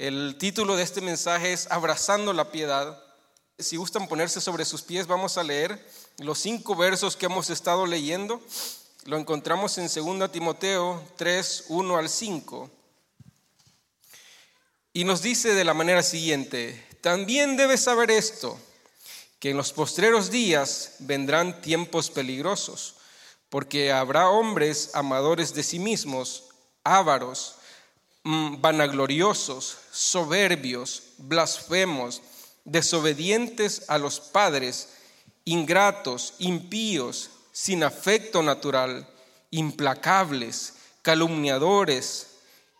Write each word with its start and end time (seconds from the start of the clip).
El 0.00 0.36
título 0.38 0.76
de 0.76 0.82
este 0.82 1.02
mensaje 1.02 1.52
es 1.52 1.70
Abrazando 1.70 2.32
la 2.32 2.50
piedad. 2.50 3.04
Si 3.58 3.76
gustan 3.76 4.08
ponerse 4.08 4.40
sobre 4.40 4.64
sus 4.64 4.80
pies, 4.80 5.06
vamos 5.06 5.36
a 5.36 5.42
leer 5.42 5.86
los 6.16 6.38
cinco 6.38 6.74
versos 6.74 7.16
que 7.16 7.26
hemos 7.26 7.50
estado 7.50 7.84
leyendo. 7.84 8.40
Lo 9.04 9.18
encontramos 9.18 9.76
en 9.76 9.90
2 10.18 10.32
Timoteo 10.32 11.06
3, 11.16 11.64
1 11.68 11.98
al 11.98 12.08
5. 12.08 12.70
Y 14.94 15.04
nos 15.04 15.20
dice 15.20 15.52
de 15.52 15.64
la 15.64 15.74
manera 15.74 16.02
siguiente, 16.02 16.82
también 17.02 17.58
debes 17.58 17.82
saber 17.82 18.10
esto, 18.10 18.58
que 19.38 19.50
en 19.50 19.58
los 19.58 19.74
postreros 19.74 20.30
días 20.30 20.94
vendrán 21.00 21.60
tiempos 21.60 22.08
peligrosos, 22.08 22.94
porque 23.50 23.92
habrá 23.92 24.30
hombres 24.30 24.92
amadores 24.94 25.52
de 25.52 25.62
sí 25.62 25.78
mismos, 25.78 26.44
ávaros, 26.84 27.56
vanagloriosos, 28.24 29.78
soberbios, 29.90 31.02
blasfemos, 31.18 32.22
desobedientes 32.64 33.84
a 33.88 33.98
los 33.98 34.20
padres, 34.20 34.90
ingratos, 35.44 36.34
impíos, 36.38 37.30
sin 37.52 37.82
afecto 37.82 38.42
natural, 38.42 39.08
implacables, 39.50 40.74
calumniadores, 41.02 42.26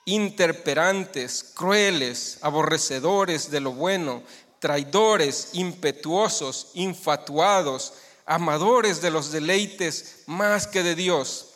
interperantes, 0.05 1.53
crueles, 1.55 2.39
aborrecedores 2.43 3.51
de 3.51 3.61
lo 3.61 3.73
bueno, 3.73 4.23
traidores, 4.59 5.51
impetuosos, 5.55 6.69
infatuados, 6.75 7.95
amadores 8.27 9.01
de 9.01 9.11
los 9.11 9.33
deleites 9.33 10.23
más 10.27 10.67
que 10.67 10.83
de 10.83 10.95
Dios, 10.95 11.49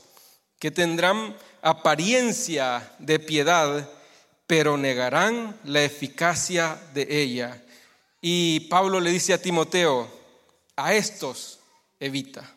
que 0.59 0.71
tendrán 0.71 1.37
apariencia 1.65 2.93
de 2.99 3.19
piedad, 3.19 3.89
pero 4.47 4.77
negarán 4.77 5.59
la 5.65 5.83
eficacia 5.83 6.79
de 6.93 7.07
ella. 7.23 7.63
Y 8.21 8.61
Pablo 8.69 9.01
le 9.01 9.11
dice 9.11 9.33
a 9.33 9.41
Timoteo, 9.41 10.07
a 10.77 10.93
estos 10.93 11.61
evita. 11.99 12.55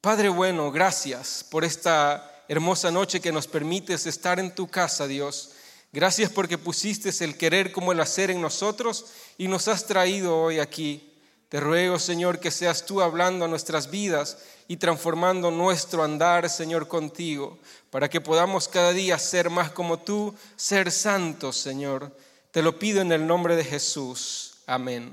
Padre 0.00 0.30
bueno, 0.30 0.72
gracias 0.72 1.44
por 1.50 1.62
esta 1.62 2.42
hermosa 2.48 2.90
noche 2.90 3.20
que 3.20 3.32
nos 3.32 3.46
permites 3.46 4.06
estar 4.06 4.40
en 4.40 4.54
tu 4.54 4.66
casa, 4.66 5.06
Dios. 5.06 5.50
Gracias 5.92 6.32
porque 6.32 6.56
pusiste 6.56 7.10
el 7.22 7.36
querer 7.36 7.70
como 7.70 7.92
el 7.92 8.00
hacer 8.00 8.30
en 8.30 8.40
nosotros 8.40 9.06
y 9.36 9.46
nos 9.46 9.68
has 9.68 9.86
traído 9.86 10.40
hoy 10.40 10.58
aquí. 10.58 11.09
Te 11.50 11.60
ruego, 11.60 11.98
Señor, 11.98 12.40
que 12.40 12.50
seas 12.50 12.86
tú 12.86 13.02
hablando 13.02 13.44
a 13.44 13.48
nuestras 13.48 13.90
vidas 13.90 14.38
y 14.68 14.78
transformando 14.78 15.50
nuestro 15.50 16.02
andar, 16.02 16.48
Señor, 16.48 16.88
contigo, 16.88 17.58
para 17.90 18.08
que 18.08 18.22
podamos 18.22 18.68
cada 18.68 18.94
día 18.94 19.18
ser 19.18 19.50
más 19.50 19.70
como 19.70 19.98
tú, 19.98 20.34
ser 20.56 20.90
santos, 20.90 21.58
Señor. 21.58 22.16
Te 22.52 22.62
lo 22.62 22.78
pido 22.78 23.02
en 23.02 23.12
el 23.12 23.26
nombre 23.26 23.54
de 23.54 23.64
Jesús. 23.64 24.54
Amén. 24.66 25.12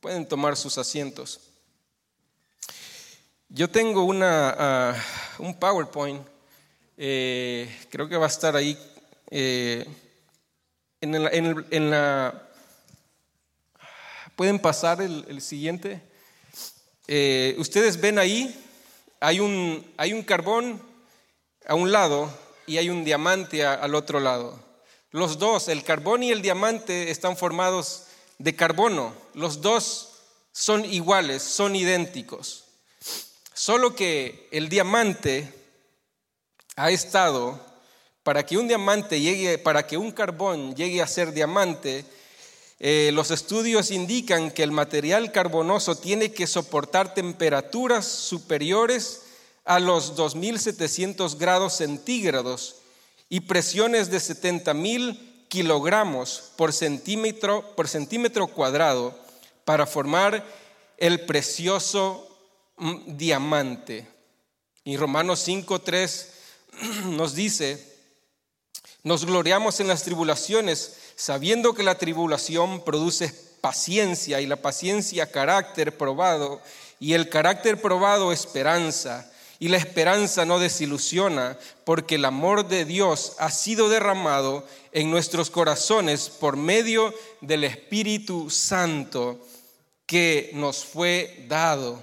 Pueden 0.00 0.26
tomar 0.28 0.58
sus 0.58 0.76
asientos. 0.76 1.40
Yo 3.48 3.70
tengo 3.70 4.02
una, 4.04 4.54
ah, 4.58 4.94
un 5.38 5.58
PowerPoint 5.58 6.20
eh, 7.00 7.72
creo 7.90 8.08
que 8.08 8.16
va 8.16 8.24
a 8.24 8.28
estar 8.28 8.56
ahí 8.56 8.76
eh, 9.30 9.86
en, 11.00 11.90
la, 11.90 12.47
Pueden 14.38 14.60
pasar 14.60 15.02
el, 15.02 15.42
siguiente. 15.42 16.00
Eh, 17.08 17.56
ustedes 17.58 18.00
ven 18.00 18.20
ahí, 18.20 18.54
hay 19.18 19.40
un, 19.40 19.84
hay 19.96 20.12
un 20.12 20.22
carbón 20.22 20.80
a 21.66 21.74
un 21.74 21.90
lado 21.90 22.32
y 22.64 22.76
hay 22.76 22.88
un 22.88 23.02
diamante 23.02 23.66
al 23.66 23.96
otro 23.96 24.20
lado. 24.20 24.64
Los 25.10 25.40
dos, 25.40 25.66
el 25.66 25.82
carbón 25.82 26.22
y 26.22 26.30
el 26.30 26.40
diamante, 26.40 27.10
están 27.10 27.36
formados 27.36 28.04
de 28.38 28.54
carbono. 28.54 29.12
Los 29.34 29.60
dos 29.60 30.10
son 30.52 30.84
iguales, 30.84 31.42
son 31.42 31.74
idénticos. 31.74 32.66
Solo 33.54 33.96
que 33.96 34.48
el 34.52 34.68
diamante 34.68 35.52
ha 36.76 36.92
estado 36.92 37.60
para 38.22 38.46
que 38.46 38.56
un 38.56 38.68
diamante 38.68 39.20
llegue, 39.20 39.58
para 39.58 39.84
que 39.84 39.96
un 39.96 40.12
carbón 40.12 40.76
llegue 40.76 41.02
a 41.02 41.08
ser 41.08 41.32
diamante, 41.32 42.04
eh, 42.80 43.10
los 43.12 43.30
estudios 43.30 43.90
indican 43.90 44.50
que 44.50 44.62
el 44.62 44.70
material 44.70 45.32
carbonoso 45.32 45.96
tiene 45.96 46.32
que 46.32 46.46
soportar 46.46 47.12
temperaturas 47.14 48.06
superiores 48.06 49.22
a 49.64 49.80
los 49.80 50.16
2.700 50.16 51.36
grados 51.36 51.74
centígrados 51.74 52.76
y 53.28 53.40
presiones 53.40 54.10
de 54.10 54.18
70.000 54.18 55.18
kilogramos 55.48 56.52
por 56.56 56.72
centímetro, 56.72 57.74
por 57.74 57.88
centímetro 57.88 58.46
cuadrado 58.46 59.18
para 59.64 59.86
formar 59.86 60.44
el 60.98 61.20
precioso 61.26 62.28
mm, 62.76 63.16
diamante. 63.16 64.06
Y 64.84 64.96
Romanos 64.96 65.46
5.3 65.46 66.26
nos 67.16 67.34
dice, 67.34 67.96
nos 69.02 69.26
gloriamos 69.26 69.80
en 69.80 69.88
las 69.88 70.04
tribulaciones, 70.04 71.07
sabiendo 71.18 71.74
que 71.74 71.82
la 71.82 71.96
tribulación 71.96 72.84
produce 72.84 73.34
paciencia 73.60 74.40
y 74.40 74.46
la 74.46 74.54
paciencia 74.56 75.30
carácter 75.30 75.98
probado 75.98 76.62
y 77.00 77.14
el 77.14 77.28
carácter 77.28 77.82
probado 77.82 78.32
esperanza. 78.32 79.30
Y 79.60 79.66
la 79.66 79.76
esperanza 79.76 80.44
no 80.44 80.60
desilusiona, 80.60 81.58
porque 81.84 82.14
el 82.14 82.24
amor 82.24 82.68
de 82.68 82.84
Dios 82.84 83.32
ha 83.40 83.50
sido 83.50 83.88
derramado 83.88 84.64
en 84.92 85.10
nuestros 85.10 85.50
corazones 85.50 86.28
por 86.28 86.56
medio 86.56 87.12
del 87.40 87.64
Espíritu 87.64 88.50
Santo 88.50 89.44
que 90.06 90.52
nos 90.54 90.84
fue 90.84 91.44
dado. 91.48 92.00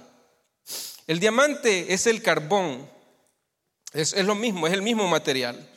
El 1.08 1.22
diamante 1.22 1.94
es 1.94 2.08
el 2.08 2.22
carbón 2.22 2.94
es, 3.96 4.14
lo 4.26 4.36
mismo, 4.36 4.68
es 4.68 4.74
el 4.74 4.82
mismo 4.82 5.08
material. 5.08 5.70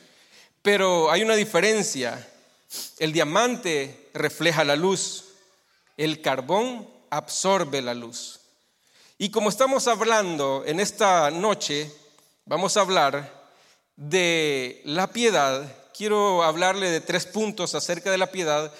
Pero 0.61 1.09
hay 1.09 1.21
una 1.21 1.35
diferencia. 1.35 2.27
El 2.99 3.13
diamante 3.13 4.09
refleja 4.13 4.63
la 4.63 4.75
luz, 4.75 5.25
el 5.97 6.21
carbón 6.21 6.89
absorbe 7.09 7.81
la 7.81 7.93
luz. 7.93 8.39
Y 9.17 9.31
como 9.31 9.49
estamos 9.49 9.87
hablando 9.87 10.63
en 10.65 10.79
esta 10.79 11.29
noche, 11.31 11.91
vamos 12.45 12.77
a 12.77 12.81
hablar 12.81 13.51
de 13.95 14.81
la 14.85 15.11
piedad. 15.11 15.75
Quiero 15.93 16.43
hablarle 16.43 16.89
de 16.89 17.01
tres 17.01 17.25
puntos 17.25 17.75
acerca 17.75 18.11
de 18.11 18.17
la 18.17 18.31
piedad. 18.31 18.73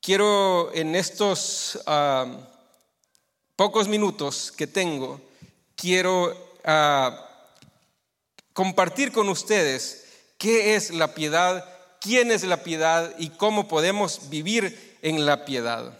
Quiero 0.00 0.72
en 0.72 0.94
estos 0.94 1.78
ah, 1.86 2.26
pocos 3.56 3.88
minutos 3.88 4.52
que 4.52 4.66
tengo, 4.66 5.20
quiero 5.74 6.54
ah, 6.64 7.28
compartir 8.52 9.12
con 9.12 9.28
ustedes 9.28 10.04
qué 10.38 10.76
es 10.76 10.90
la 10.90 11.14
piedad, 11.14 11.75
quién 12.06 12.30
es 12.30 12.44
la 12.44 12.62
piedad 12.62 13.12
y 13.18 13.30
cómo 13.30 13.66
podemos 13.66 14.30
vivir 14.30 14.96
en 15.02 15.26
la 15.26 15.44
piedad. 15.44 15.98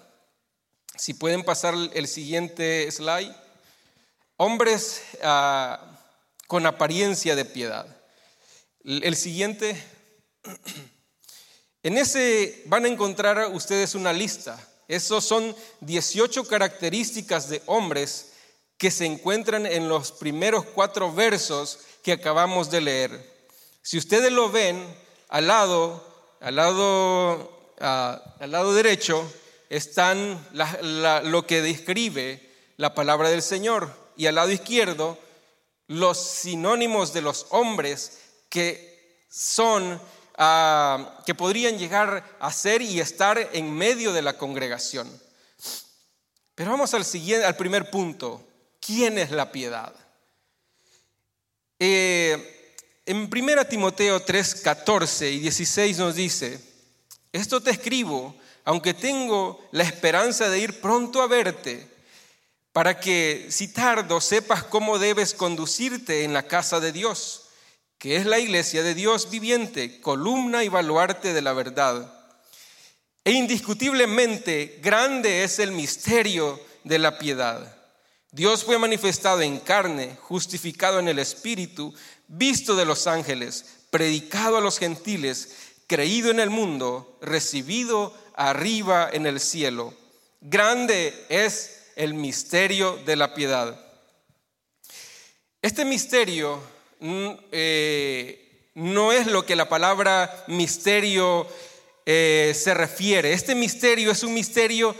Si 0.96 1.14
pueden 1.14 1.42
pasar 1.42 1.74
el 1.94 2.06
siguiente 2.06 2.88
slide. 2.92 3.34
Hombres 4.36 5.02
ah, 5.24 5.80
con 6.46 6.64
apariencia 6.64 7.34
de 7.34 7.44
piedad. 7.44 7.86
El 8.84 9.16
siguiente. 9.16 9.82
En 11.82 11.98
ese 11.98 12.62
van 12.66 12.84
a 12.84 12.88
encontrar 12.88 13.50
ustedes 13.52 13.96
una 13.96 14.12
lista. 14.12 14.56
Esos 14.86 15.24
son 15.24 15.56
18 15.80 16.46
características 16.46 17.48
de 17.48 17.62
hombres 17.66 18.32
que 18.78 18.92
se 18.92 19.06
encuentran 19.06 19.66
en 19.66 19.88
los 19.88 20.12
primeros 20.12 20.66
cuatro 20.66 21.12
versos 21.12 21.80
que 22.04 22.12
acabamos 22.12 22.70
de 22.70 22.80
leer. 22.80 23.50
Si 23.82 23.98
ustedes 23.98 24.30
lo 24.30 24.52
ven, 24.52 24.86
al 25.28 25.46
lado, 25.46 26.04
al 26.40 26.56
lado, 26.56 27.72
ah, 27.80 28.22
al 28.40 28.50
lado 28.50 28.74
derecho, 28.74 29.30
están 29.68 30.46
lo 31.24 31.46
que 31.46 31.62
describe 31.62 32.42
la 32.76 32.94
palabra 32.94 33.28
del 33.28 33.42
Señor 33.42 33.92
y 34.16 34.26
al 34.26 34.36
lado 34.36 34.50
izquierdo 34.50 35.18
los 35.88 36.18
sinónimos 36.18 37.12
de 37.12 37.22
los 37.22 37.46
hombres 37.50 38.20
que 38.48 39.26
son 39.28 40.00
ah, 40.36 41.22
que 41.26 41.34
podrían 41.34 41.78
llegar 41.78 42.36
a 42.40 42.52
ser 42.52 42.82
y 42.82 43.00
estar 43.00 43.38
en 43.52 43.72
medio 43.72 44.12
de 44.12 44.22
la 44.22 44.38
congregación. 44.38 45.10
Pero 46.54 46.70
vamos 46.70 46.94
al 46.94 47.04
siguiente, 47.04 47.44
al 47.44 47.56
primer 47.56 47.90
punto. 47.90 48.42
¿Quién 48.80 49.18
es 49.18 49.30
la 49.30 49.52
piedad? 49.52 49.92
Eh, 51.78 52.55
en 53.06 53.30
1 53.32 53.66
Timoteo 53.66 54.20
3, 54.20 54.56
14 54.56 55.30
y 55.30 55.38
16 55.38 55.98
nos 55.98 56.16
dice, 56.16 56.60
esto 57.32 57.62
te 57.62 57.70
escribo, 57.70 58.34
aunque 58.64 58.94
tengo 58.94 59.64
la 59.70 59.84
esperanza 59.84 60.50
de 60.50 60.58
ir 60.58 60.80
pronto 60.80 61.22
a 61.22 61.28
verte, 61.28 61.88
para 62.72 62.98
que 62.98 63.46
si 63.48 63.68
tardo 63.68 64.20
sepas 64.20 64.64
cómo 64.64 64.98
debes 64.98 65.34
conducirte 65.34 66.24
en 66.24 66.32
la 66.32 66.48
casa 66.48 66.80
de 66.80 66.90
Dios, 66.90 67.44
que 67.96 68.16
es 68.16 68.26
la 68.26 68.40
iglesia 68.40 68.82
de 68.82 68.94
Dios 68.94 69.30
viviente, 69.30 70.00
columna 70.00 70.64
y 70.64 70.68
baluarte 70.68 71.32
de 71.32 71.42
la 71.42 71.52
verdad. 71.52 72.12
E 73.24 73.30
indiscutiblemente 73.32 74.80
grande 74.82 75.44
es 75.44 75.58
el 75.60 75.70
misterio 75.70 76.60
de 76.84 76.98
la 76.98 77.18
piedad. 77.18 77.75
Dios 78.32 78.64
fue 78.64 78.78
manifestado 78.78 79.40
en 79.42 79.58
carne, 79.60 80.16
justificado 80.20 80.98
en 80.98 81.08
el 81.08 81.18
Espíritu, 81.18 81.94
visto 82.28 82.76
de 82.76 82.84
los 82.84 83.06
ángeles, 83.06 83.64
predicado 83.90 84.58
a 84.58 84.60
los 84.60 84.78
gentiles, 84.78 85.56
creído 85.86 86.30
en 86.30 86.40
el 86.40 86.50
mundo, 86.50 87.18
recibido 87.22 88.14
arriba 88.34 89.08
en 89.12 89.26
el 89.26 89.40
cielo. 89.40 89.94
Grande 90.40 91.14
es 91.28 91.84
el 91.96 92.14
misterio 92.14 92.98
de 93.06 93.16
la 93.16 93.34
piedad. 93.34 93.80
Este 95.62 95.84
misterio 95.84 96.60
mm, 97.00 97.30
eh, 97.52 98.70
no 98.74 99.12
es 99.12 99.26
lo 99.26 99.46
que 99.46 99.56
la 99.56 99.68
palabra 99.68 100.44
misterio 100.48 101.46
eh, 102.04 102.54
se 102.54 102.74
refiere. 102.74 103.32
Este 103.32 103.54
misterio 103.54 104.12
es 104.12 104.22
un 104.22 104.34
misterio 104.34 104.94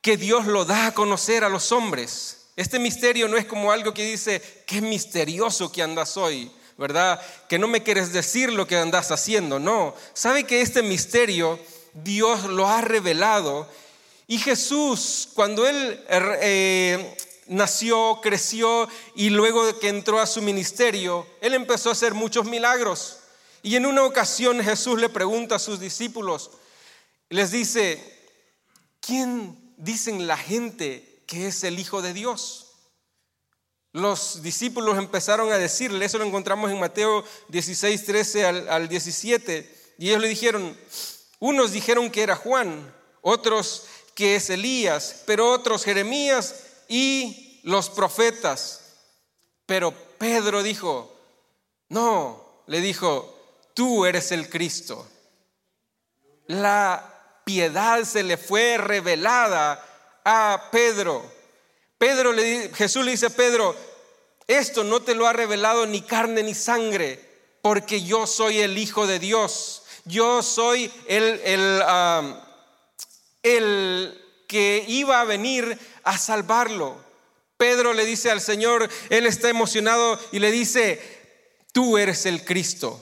que 0.00 0.16
Dios 0.16 0.46
lo 0.46 0.64
da 0.64 0.86
a 0.86 0.94
conocer 0.94 1.44
a 1.44 1.48
los 1.48 1.70
hombres. 1.70 2.41
Este 2.56 2.78
misterio 2.78 3.28
no 3.28 3.36
es 3.36 3.46
como 3.46 3.72
algo 3.72 3.94
que 3.94 4.04
dice, 4.04 4.42
qué 4.66 4.82
misterioso 4.82 5.72
que 5.72 5.82
andas 5.82 6.16
hoy, 6.16 6.50
¿verdad? 6.76 7.20
Que 7.48 7.58
no 7.58 7.66
me 7.66 7.82
quieres 7.82 8.12
decir 8.12 8.52
lo 8.52 8.66
que 8.66 8.76
andas 8.76 9.10
haciendo. 9.10 9.58
No, 9.58 9.94
sabe 10.12 10.44
que 10.44 10.60
este 10.60 10.82
misterio 10.82 11.58
Dios 11.94 12.44
lo 12.44 12.68
ha 12.68 12.82
revelado. 12.82 13.66
Y 14.26 14.38
Jesús, 14.38 15.30
cuando 15.34 15.66
Él 15.66 16.04
eh, 16.08 17.16
nació, 17.46 18.20
creció 18.22 18.86
y 19.14 19.30
luego 19.30 19.78
que 19.78 19.88
entró 19.88 20.20
a 20.20 20.26
su 20.26 20.42
ministerio, 20.42 21.26
Él 21.40 21.54
empezó 21.54 21.88
a 21.88 21.92
hacer 21.92 22.12
muchos 22.12 22.44
milagros. 22.44 23.18
Y 23.62 23.76
en 23.76 23.86
una 23.86 24.04
ocasión 24.04 24.62
Jesús 24.62 25.00
le 25.00 25.08
pregunta 25.08 25.54
a 25.54 25.60
sus 25.60 25.80
discípulos, 25.80 26.50
les 27.30 27.50
dice, 27.50 28.02
¿quién 29.00 29.74
dicen 29.78 30.26
la 30.26 30.36
gente 30.36 31.11
que 31.32 31.46
es 31.46 31.64
el 31.64 31.78
Hijo 31.78 32.02
de 32.02 32.12
Dios. 32.12 32.74
Los 33.92 34.42
discípulos 34.42 34.98
empezaron 34.98 35.50
a 35.50 35.56
decirle, 35.56 36.04
eso 36.04 36.18
lo 36.18 36.26
encontramos 36.26 36.70
en 36.70 36.78
Mateo 36.78 37.24
16, 37.48 38.04
13 38.04 38.44
al, 38.44 38.86
17, 38.86 39.94
y 39.96 40.10
ellos 40.10 40.20
le 40.20 40.28
dijeron, 40.28 40.76
unos 41.38 41.72
dijeron 41.72 42.10
que 42.10 42.22
era 42.22 42.36
Juan, 42.36 42.94
otros 43.22 43.84
que 44.14 44.36
es 44.36 44.50
Elías, 44.50 45.22
pero 45.24 45.50
otros 45.50 45.84
Jeremías 45.84 46.54
y 46.86 47.62
los 47.64 47.88
profetas. 47.88 48.96
Pero 49.64 49.94
Pedro 50.18 50.62
dijo, 50.62 51.18
no, 51.88 52.62
le 52.66 52.82
dijo, 52.82 53.38
tú 53.72 54.04
eres 54.04 54.32
el 54.32 54.50
Cristo. 54.50 55.08
La 56.46 57.40
piedad 57.46 58.04
se 58.04 58.22
le 58.22 58.36
fue 58.36 58.76
revelada 58.76 59.88
a 60.24 60.68
Pedro. 60.70 61.22
Pedro 61.98 62.32
Jesús 62.74 63.04
le 63.04 63.12
dice 63.12 63.26
a 63.26 63.30
Pedro, 63.30 63.76
esto 64.46 64.84
no 64.84 65.02
te 65.02 65.14
lo 65.14 65.26
ha 65.26 65.32
revelado 65.32 65.86
ni 65.86 66.02
carne 66.02 66.42
ni 66.42 66.54
sangre, 66.54 67.20
porque 67.62 68.02
yo 68.02 68.26
soy 68.26 68.60
el 68.60 68.76
Hijo 68.76 69.06
de 69.06 69.18
Dios. 69.18 69.82
Yo 70.04 70.42
soy 70.42 70.92
el, 71.06 71.40
el, 71.44 71.82
el 73.42 74.24
que 74.48 74.84
iba 74.88 75.20
a 75.20 75.24
venir 75.24 75.78
a 76.02 76.18
salvarlo. 76.18 76.96
Pedro 77.56 77.92
le 77.92 78.04
dice 78.04 78.30
al 78.30 78.40
Señor, 78.40 78.90
él 79.08 79.26
está 79.26 79.48
emocionado 79.48 80.18
y 80.32 80.40
le 80.40 80.50
dice, 80.50 81.00
tú 81.72 81.96
eres 81.96 82.26
el 82.26 82.44
Cristo. 82.44 83.00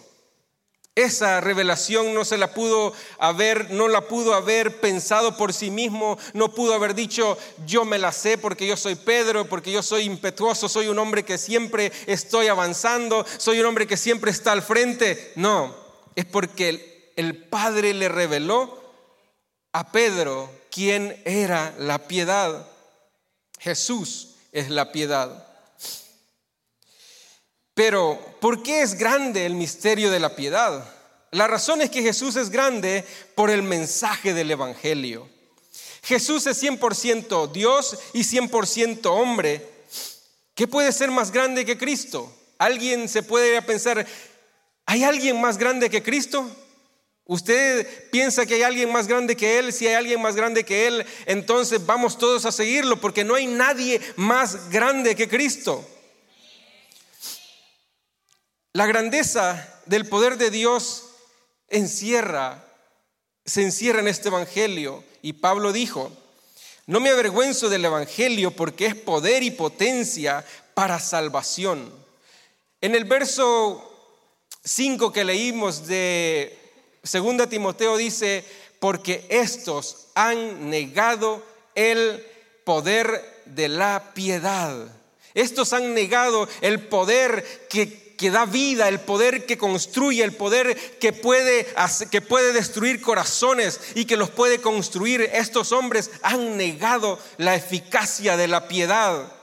Esa 0.96 1.40
revelación 1.40 2.14
no 2.14 2.25
se 2.25 2.37
la 2.37 2.52
pudo 2.52 2.92
haber, 3.19 3.70
no 3.70 3.87
la 3.87 4.08
pudo 4.08 4.34
haber 4.34 4.81
pensado 4.81 5.37
por 5.37 5.52
sí 5.52 5.70
mismo, 5.70 6.19
no 6.34 6.52
pudo 6.52 6.75
haber 6.75 6.94
dicho, 6.94 7.38
yo 7.64 7.84
me 7.84 7.96
la 7.98 8.10
sé 8.10 8.37
porque 8.37 8.66
yo 8.66 8.76
soy 8.76 8.96
Pedro, 8.96 9.48
porque 9.48 9.70
yo 9.70 9.82
soy 9.82 10.02
impetuoso, 10.02 10.69
soy 10.69 10.88
un 10.88 10.98
hombre 10.98 11.25
que 11.25 11.38
siempre 11.38 11.92
estoy 12.06 12.48
avanzando, 12.48 13.25
soy 13.37 13.60
un 13.60 13.66
hombre 13.66 13.87
que 13.87 13.96
siempre 13.96 14.32
está 14.32 14.50
al 14.52 14.62
frente. 14.62 15.32
No, 15.37 15.75
es 16.16 16.25
porque 16.25 16.69
el, 16.69 17.12
el 17.16 17.36
Padre 17.48 17.94
le 17.94 18.08
reveló 18.08 18.82
a 19.72 19.93
Pedro 19.93 20.50
quién 20.70 21.22
era 21.25 21.72
la 21.78 22.08
piedad. 22.08 22.66
Jesús 23.60 24.36
es 24.50 24.70
la 24.70 24.90
piedad. 24.90 25.50
Pero, 27.82 28.21
¿por 28.43 28.62
qué 28.62 28.82
es 28.82 28.99
grande 28.99 29.47
el 29.47 29.55
misterio 29.55 30.11
de 30.11 30.21
la 30.21 30.37
piedad? 30.37 30.85
La 31.31 31.47
razón 31.47 31.81
es 31.81 31.88
que 31.88 32.03
Jesús 32.03 32.37
es 32.37 32.50
grande 32.50 33.06
por 33.35 33.49
el 33.49 33.62
mensaje 33.62 34.35
del 34.35 34.50
Evangelio. 34.50 35.27
Jesús 36.03 36.47
es 36.47 36.62
100% 36.62 37.50
Dios 37.53 37.99
y 38.12 38.21
100% 38.21 39.06
hombre. 39.06 39.67
¿Qué 40.55 40.69
puede 40.69 40.93
ser 40.93 41.11
más 41.11 41.32
grande 41.32 41.65
que 41.65 41.79
Cristo? 41.79 42.31
Alguien 42.59 43.09
se 43.09 43.23
puede 43.23 43.62
pensar, 43.62 44.06
¿hay 44.85 45.03
alguien 45.03 45.41
más 45.41 45.56
grande 45.56 45.88
que 45.88 46.03
Cristo? 46.03 46.47
¿Usted 47.25 48.11
piensa 48.11 48.44
que 48.44 48.56
hay 48.56 48.62
alguien 48.62 48.93
más 48.93 49.06
grande 49.06 49.38
que 49.38 49.59
Él? 49.59 49.73
Si 49.73 49.87
hay 49.87 49.94
alguien 49.94 50.21
más 50.21 50.37
grande 50.37 50.65
que 50.65 50.87
Él, 50.87 51.06
entonces 51.25 51.87
vamos 51.87 52.19
todos 52.19 52.44
a 52.44 52.53
seguirlo 52.53 53.00
porque 53.00 53.25
no 53.25 53.37
hay 53.37 53.47
nadie 53.47 54.03
más 54.17 54.69
grande 54.69 55.17
que 55.17 55.31
Cristo. 55.31 55.82
La 58.72 58.87
grandeza 58.87 59.69
del 59.87 60.06
poder 60.06 60.37
de 60.37 60.50
Dios 60.50 61.06
encierra, 61.69 62.64
se 63.44 63.62
encierra 63.62 63.99
en 63.99 64.06
este 64.06 64.28
Evangelio. 64.28 65.02
Y 65.22 65.32
Pablo 65.32 65.72
dijo, 65.72 66.12
no 66.87 67.00
me 67.00 67.11
avergüenzo 67.11 67.69
del 67.69 67.84
Evangelio 67.84 68.52
porque 68.52 68.87
es 68.87 68.94
poder 68.94 69.43
y 69.43 69.50
potencia 69.50 70.44
para 70.75 71.00
salvación. 71.00 71.93
En 72.81 72.94
el 72.94 73.06
verso 73.06 73.93
5 74.62 75.12
que 75.12 75.25
leímos 75.25 75.88
de 75.88 76.56
2 77.02 77.49
Timoteo 77.49 77.96
dice, 77.96 78.44
porque 78.78 79.26
estos 79.31 80.06
han 80.14 80.70
negado 80.70 81.43
el 81.75 82.25
poder 82.64 83.43
de 83.46 83.69
la 83.69 84.12
piedad. 84.14 84.76
Estos 85.34 85.72
han 85.72 85.93
negado 85.93 86.49
el 86.61 86.87
poder 86.87 87.67
que 87.69 88.09
que 88.20 88.31
da 88.31 88.44
vida, 88.44 88.87
el 88.87 89.00
poder 89.00 89.46
que 89.46 89.56
construye, 89.56 90.22
el 90.22 90.34
poder 90.34 90.76
que 90.99 91.14
puede, 91.14 91.67
que 92.11 92.20
puede 92.20 92.52
destruir 92.52 93.00
corazones 93.00 93.81
y 93.94 94.05
que 94.05 94.19
los 94.19 94.28
puede 94.28 94.61
construir. 94.61 95.22
Estos 95.32 95.72
hombres 95.72 96.11
han 96.20 96.58
negado 96.58 97.19
la 97.39 97.55
eficacia 97.55 98.36
de 98.36 98.46
la 98.46 98.69
piedad. 98.69 99.40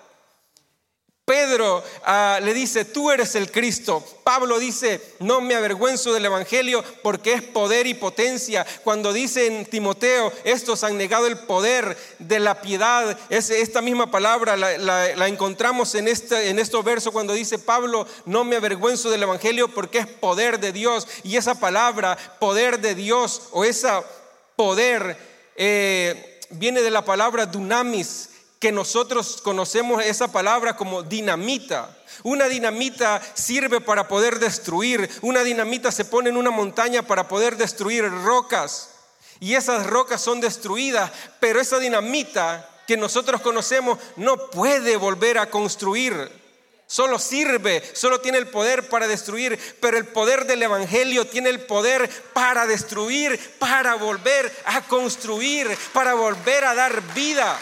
Pedro 1.27 1.83
ah, 2.05 2.39
le 2.41 2.53
dice, 2.53 2.85
tú 2.85 3.11
eres 3.11 3.35
el 3.35 3.51
Cristo. 3.51 4.01
Pablo 4.23 4.59
dice, 4.59 5.01
no 5.19 5.41
me 5.41 5.55
avergüenzo 5.55 6.13
del 6.13 6.23
Evangelio 6.23 6.81
porque 7.03 7.33
es 7.33 7.41
poder 7.41 7.85
y 7.85 7.95
potencia. 7.95 8.65
Cuando 8.85 9.11
dice 9.11 9.45
en 9.45 9.65
Timoteo, 9.65 10.31
estos 10.45 10.85
han 10.85 10.97
negado 10.97 11.27
el 11.27 11.37
poder 11.37 11.97
de 12.19 12.39
la 12.39 12.61
piedad, 12.61 13.19
es, 13.29 13.49
esta 13.49 13.81
misma 13.81 14.09
palabra 14.09 14.55
la, 14.55 15.27
encontramos 15.27 15.95
en, 15.95 16.07
este, 16.07 16.47
en 16.47 16.59
estos 16.59 16.85
versos 16.85 17.11
cuando 17.11 17.33
dice 17.33 17.59
Pablo, 17.59 18.07
no 18.23 18.45
me 18.45 18.55
avergüenzo 18.55 19.09
del 19.09 19.23
Evangelio 19.23 19.67
porque 19.67 19.97
es 19.97 20.07
poder 20.07 20.61
de 20.61 20.71
Dios. 20.71 21.09
Y 21.25 21.35
esa 21.35 21.59
palabra, 21.59 22.17
poder 22.39 22.79
de 22.79 22.95
Dios 22.95 23.49
o 23.51 23.65
esa 23.65 24.01
poder, 24.55 25.17
eh, 25.57 26.39
viene 26.51 26.81
de 26.81 26.91
la 26.91 27.03
palabra 27.03 27.45
dunamis 27.47 28.29
que 28.59 28.71
nosotros 28.71 29.41
conocemos 29.41 30.03
esa 30.03 30.31
palabra 30.31 30.75
como 30.75 31.03
dinamita. 31.03 31.95
Una 32.23 32.47
dinamita 32.47 33.21
sirve 33.35 33.81
para 33.81 34.07
poder 34.07 34.39
destruir. 34.39 35.09
Una 35.21 35.43
dinamita 35.43 35.91
se 35.91 36.05
pone 36.05 36.29
en 36.29 36.37
una 36.37 36.51
montaña 36.51 37.03
para 37.03 37.27
poder 37.27 37.57
destruir 37.57 38.09
rocas. 38.09 38.89
Y 39.39 39.53
esas 39.53 39.85
rocas 39.85 40.21
son 40.21 40.41
destruidas, 40.41 41.11
pero 41.39 41.59
esa 41.59 41.77
dinamita 41.77 42.67
que 42.87 42.97
nosotros 42.97 43.41
conocemos 43.41 43.99
no 44.15 44.49
puede 44.49 44.97
volver 44.97 45.37
a 45.37 45.49
construir. 45.49 46.31
Solo 46.87 47.19
sirve, 47.19 47.83
solo 47.93 48.21
tiene 48.21 48.37
el 48.37 48.47
poder 48.47 48.87
para 48.87 49.09
destruir, 49.09 49.59
pero 49.81 49.97
el 49.97 50.07
poder 50.07 50.45
del 50.45 50.63
Evangelio 50.63 51.27
tiene 51.27 51.49
el 51.49 51.59
poder 51.59 52.09
para 52.31 52.65
destruir, 52.65 53.37
para 53.59 53.95
volver 53.95 54.49
a 54.65 54.81
construir, 54.81 55.67
para 55.91 56.13
volver 56.13 56.63
a 56.63 56.73
dar 56.73 57.01
vida. 57.13 57.59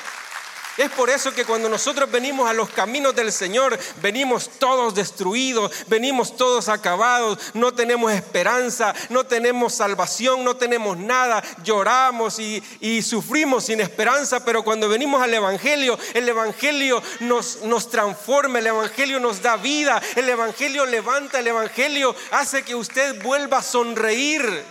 Es 0.77 0.91
por 0.91 1.09
eso 1.09 1.33
que 1.33 1.45
cuando 1.45 1.69
nosotros 1.69 2.11
venimos 2.11 2.49
a 2.49 2.53
los 2.53 2.69
caminos 2.69 3.15
del 3.15 3.31
Señor, 3.31 3.79
venimos 4.01 4.49
todos 4.59 4.93
destruidos, 4.93 5.71
venimos 5.87 6.35
todos 6.35 6.67
acabados, 6.67 7.39
no 7.53 7.73
tenemos 7.73 8.11
esperanza, 8.11 8.93
no 9.07 9.25
tenemos 9.25 9.73
salvación, 9.73 10.43
no 10.43 10.57
tenemos 10.57 10.97
nada, 10.97 11.41
lloramos 11.63 12.39
y, 12.39 12.61
sufrimos 13.01 13.65
sin 13.65 13.79
esperanza, 13.79 14.43
pero 14.43 14.63
cuando 14.63 14.89
venimos 14.89 15.21
al 15.21 15.33
Evangelio, 15.33 15.97
el 16.13 16.27
Evangelio 16.27 17.01
nos, 17.21 17.61
nos 17.61 17.89
transforma, 17.89 18.59
el 18.59 18.67
Evangelio 18.67 19.19
nos 19.21 19.41
da 19.41 19.55
vida, 19.55 20.01
el 20.17 20.27
Evangelio 20.27 20.85
levanta, 20.85 21.39
el 21.39 21.47
Evangelio 21.47 22.13
hace 22.31 22.63
que 22.63 22.75
usted 22.75 23.21
vuelva 23.23 23.59
a 23.59 23.63
sonreír. 23.63 24.63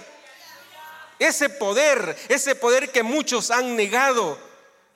Ese 1.18 1.48
poder, 1.48 2.16
ese 2.28 2.54
poder 2.56 2.90
que 2.90 3.02
muchos 3.02 3.50
han 3.50 3.76
negado, 3.76 4.36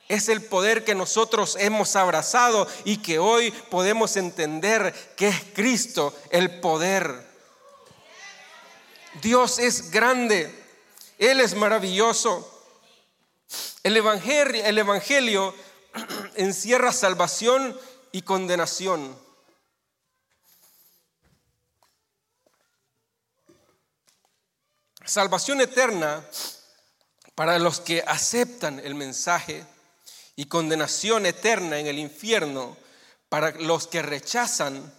es 0.09 0.27
el 0.27 0.41
poder 0.41 0.83
que 0.83 0.95
nosotros 0.95 1.55
hemos 1.59 1.95
abrazado 1.95 2.67
y 2.83 2.97
que 2.97 3.19
hoy 3.19 3.51
podemos 3.51 4.17
entender 4.17 5.13
que 5.15 5.27
es 5.27 5.43
Cristo 5.53 6.13
el 6.31 6.59
poder. 6.59 7.29
Dios 9.21 9.59
es 9.59 9.91
grande, 9.91 10.51
Él 11.19 11.39
es 11.39 11.53
maravilloso. 11.53 12.55
El 13.83 13.95
evangelio, 13.97 14.65
el 14.65 14.79
evangelio 14.79 15.53
encierra 16.35 16.91
salvación 16.91 17.79
y 18.11 18.23
condenación. 18.23 19.15
Salvación 25.05 25.61
eterna 25.61 26.25
para 27.35 27.59
los 27.59 27.79
que 27.79 28.03
aceptan 28.05 28.79
el 28.79 28.95
mensaje 28.95 29.65
y 30.39 30.45
condenación 30.45 31.25
eterna 31.25 31.79
en 31.79 31.87
el 31.87 31.99
infierno 31.99 32.77
para 33.27 33.51
los 33.59 33.87
que 33.87 34.01
rechazan 34.01 34.89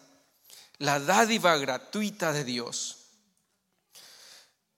la 0.77 1.01
dádiva 1.01 1.57
gratuita 1.57 2.35
de 2.35 2.45
Dios. 2.45 3.07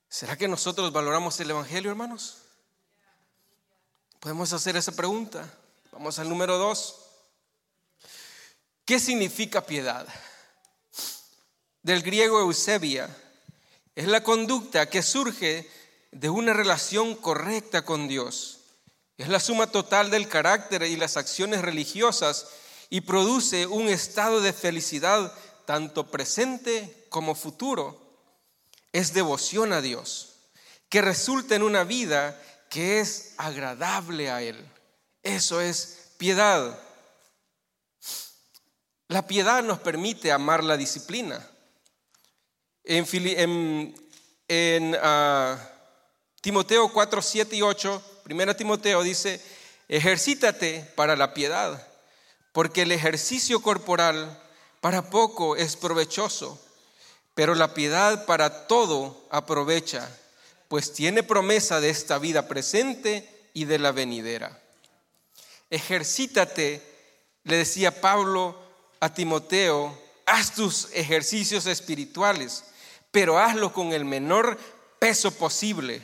¿Será 0.09 0.39
que 0.39 0.47
nosotros 0.47 0.93
valoramos 0.93 1.41
el 1.41 1.51
Evangelio, 1.51 1.91
hermanos? 1.91 2.43
Podemos 4.21 4.53
hacer 4.53 4.77
esa 4.77 4.93
pregunta. 4.93 5.53
Vamos 5.91 6.21
al 6.21 6.29
número 6.29 6.57
dos. 6.57 7.07
¿Qué 8.85 9.01
significa 9.01 9.67
piedad? 9.67 10.07
Del 11.83 12.05
griego 12.05 12.39
eusebia 12.39 13.11
es 13.97 14.07
la 14.07 14.23
conducta 14.23 14.89
que 14.89 15.03
surge 15.03 15.69
de 16.13 16.31
una 16.31 16.53
relación 16.53 17.17
correcta 17.17 17.85
con 17.85 18.07
Dios. 18.07 18.62
Es 19.17 19.29
la 19.29 19.41
suma 19.41 19.67
total 19.69 20.11
del 20.11 20.29
carácter 20.29 20.83
y 20.83 20.97
las 20.97 21.17
acciones 21.17 21.63
religiosas 21.63 22.49
y 22.91 23.03
produce 23.03 23.67
un 23.67 23.89
estado 23.89 24.41
de 24.41 24.53
felicidad 24.53 25.33
tanto 25.65 26.11
presente 26.11 27.07
como 27.09 27.35
futuro. 27.35 28.01
Es 28.93 29.15
devoción 29.15 29.73
a 29.73 29.81
Dios, 29.81 30.35
que 30.89 31.01
resulta 31.01 31.55
en 31.55 31.63
una 31.63 31.85
vida 31.85 32.41
que 32.69 33.01
es 33.01 33.35
agradable 33.39 34.31
a 34.31 34.43
Él. 34.43 34.69
Eso 35.23 35.61
es 35.61 36.13
piedad. 36.19 36.79
La 39.09 39.27
piedad 39.27 39.63
nos 39.63 39.79
permite 39.79 40.33
amar 40.33 40.65
la 40.65 40.77
disciplina. 40.77 41.47
En, 42.85 43.95
ah, 45.03 45.59
Timoteo 46.41 46.93
4, 46.93 47.23
7 47.23 47.57
y 47.57 47.63
8, 47.63 48.12
primera 48.23 48.57
Timoteo 48.57 49.03
dice, 49.03 49.41
ejercítate 49.89 50.91
para 50.95 51.17
la 51.17 51.35
piedad, 51.35 51.87
porque 52.53 52.83
el 52.83 52.93
ejercicio 52.93 53.61
corporal 53.61 54.41
para 54.81 55.11
poco 55.11 55.57
es 55.57 55.77
provechoso, 55.77 56.61
pero 57.35 57.55
la 57.55 57.75
piedad 57.75 58.27
para 58.27 58.67
todo 58.67 59.27
aprovecha, 59.31 60.09
pues 60.69 60.93
tiene 60.93 61.23
promesa 61.23 61.81
de 61.81 61.91
esta 61.91 62.19
vida 62.19 62.49
presente 62.49 63.29
y 63.55 63.65
de 63.65 63.79
la 63.79 63.93
venidera. 63.93 64.61
Ejercítate, 65.71 66.83
le 67.45 67.57
decía 67.57 68.01
Pablo 68.01 68.59
a 69.01 69.13
Timoteo, 69.13 69.99
haz 70.27 70.55
tus 70.55 70.89
ejercicios 70.93 71.67
espirituales 71.67 72.65
pero 73.13 73.39
hazlo 73.39 73.73
con 73.73 73.93
el 73.93 74.05
menor 74.05 74.59
peso 74.99 75.31
posible. 75.33 76.03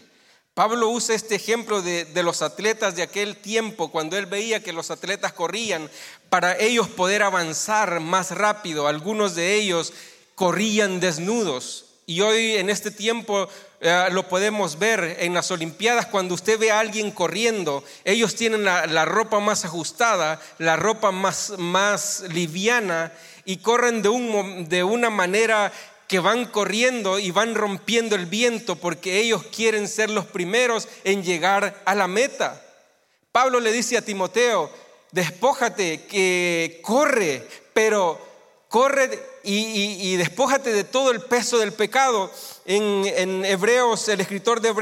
Pablo 0.58 0.88
usa 0.88 1.14
este 1.14 1.36
ejemplo 1.36 1.82
de, 1.82 2.20
los 2.24 2.42
atletas 2.42 2.96
de 2.96 3.04
aquel 3.04 3.36
tiempo, 3.36 3.92
cuando 3.92 4.16
él 4.18 4.26
veía 4.26 4.60
que 4.60 4.72
los 4.72 4.90
atletas 4.90 5.32
corrían 5.32 5.88
para 6.30 6.58
ellos 6.58 6.88
poder 6.88 7.22
avanzar 7.22 8.00
más 8.00 8.32
rápido. 8.32 8.88
Algunos 8.88 9.36
de 9.36 9.54
ellos 9.54 9.92
corrían 10.34 10.98
desnudos. 10.98 11.84
Y 12.06 12.22
hoy 12.22 12.56
en 12.56 12.70
este 12.70 12.90
tiempo 12.90 13.48
eh, 13.80 14.08
lo 14.10 14.28
podemos 14.28 14.80
ver 14.80 15.18
en 15.20 15.32
las 15.32 15.52
Olimpiadas, 15.52 16.06
cuando 16.06 16.34
usted 16.34 16.58
ve 16.58 16.72
a 16.72 16.80
alguien 16.80 17.12
corriendo, 17.12 17.84
ellos 18.04 18.34
tienen 18.34 18.64
la, 18.64 19.04
ropa 19.04 19.38
más 19.38 19.64
ajustada, 19.64 20.40
la 20.58 20.74
ropa 20.74 21.12
más, 21.12 21.52
más 21.56 22.24
liviana 22.30 23.12
y 23.44 23.58
corren 23.58 24.02
de, 24.02 24.08
un, 24.08 24.68
de 24.68 24.82
una 24.82 25.08
manera 25.08 25.72
que 26.08 26.18
van 26.18 26.46
corriendo 26.46 27.18
y 27.18 27.30
van 27.30 27.54
rompiendo 27.54 28.16
el 28.16 28.26
viento 28.26 28.76
porque 28.76 29.20
ellos 29.20 29.44
quieren 29.54 29.86
ser 29.86 30.08
los 30.08 30.24
primeros 30.24 30.88
en 31.04 31.22
llegar 31.22 31.82
a 31.84 31.94
la 31.94 32.08
meta. 32.08 32.64
Pablo 33.30 33.60
le 33.60 33.70
dice 33.70 33.98
a 33.98 34.02
Timoteo, 34.02 34.70
despójate, 35.12 36.06
que 36.06 36.80
corre, 36.82 37.46
pero 37.74 38.18
corre 38.68 39.22
y, 39.44 40.16
despójate 40.16 40.72
de 40.72 40.84
todo 40.84 41.10
el 41.10 41.20
peso 41.20 41.58
del 41.58 41.72
pecado. 41.72 42.30
En, 42.64 43.44
Hebreos, 43.44 44.08
el 44.08 44.20
escritor 44.20 44.62
de, 44.62 44.72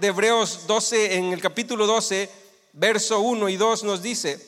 de 0.00 0.06
Hebreos 0.06 0.66
12, 0.68 1.16
en 1.16 1.32
el 1.32 1.40
capítulo 1.40 1.86
12, 1.86 2.30
verso 2.72 3.18
1 3.20 3.48
y 3.48 3.56
2 3.56 3.82
nos 3.82 4.00
dice, 4.00 4.40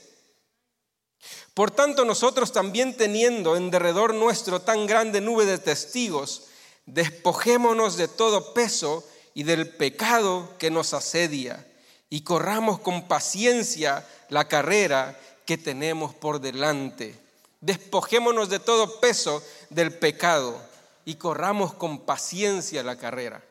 por 1.55 1.71
tanto, 1.71 2.05
nosotros 2.05 2.53
también 2.53 2.97
teniendo 2.97 3.57
en 3.57 3.71
derredor 3.71 4.15
nuestro 4.15 4.61
tan 4.61 4.87
grande 4.87 5.21
nube 5.21 5.47
de 5.47 5.59
testigos, 5.59 6.45
despojémonos 6.87 7.97
de 7.97 8.09
todo 8.09 8.55
peso 8.55 9.05
y 9.35 9.43
del 9.43 9.69
pecado 9.69 10.55
que 10.59 10.71
nos 10.71 10.95
asedia 10.95 11.67
y 12.09 12.23
corramos 12.23 12.81
con 12.81 13.09
paciencia 13.09 14.07
la 14.29 14.47
carrera 14.49 15.19
que 15.45 15.59
tenemos 15.59 16.15
por 16.15 16.41
delante. 16.41 17.19
Despojémonos 17.61 18.49
de 18.49 18.59
todo 18.59 19.01
peso 19.01 19.43
del 19.71 19.93
pecado 19.93 20.61
y 21.05 21.17
corramos 21.17 21.75
con 21.75 22.01
paciencia 22.01 22.83
la 22.83 22.97
carrera. 22.97 23.45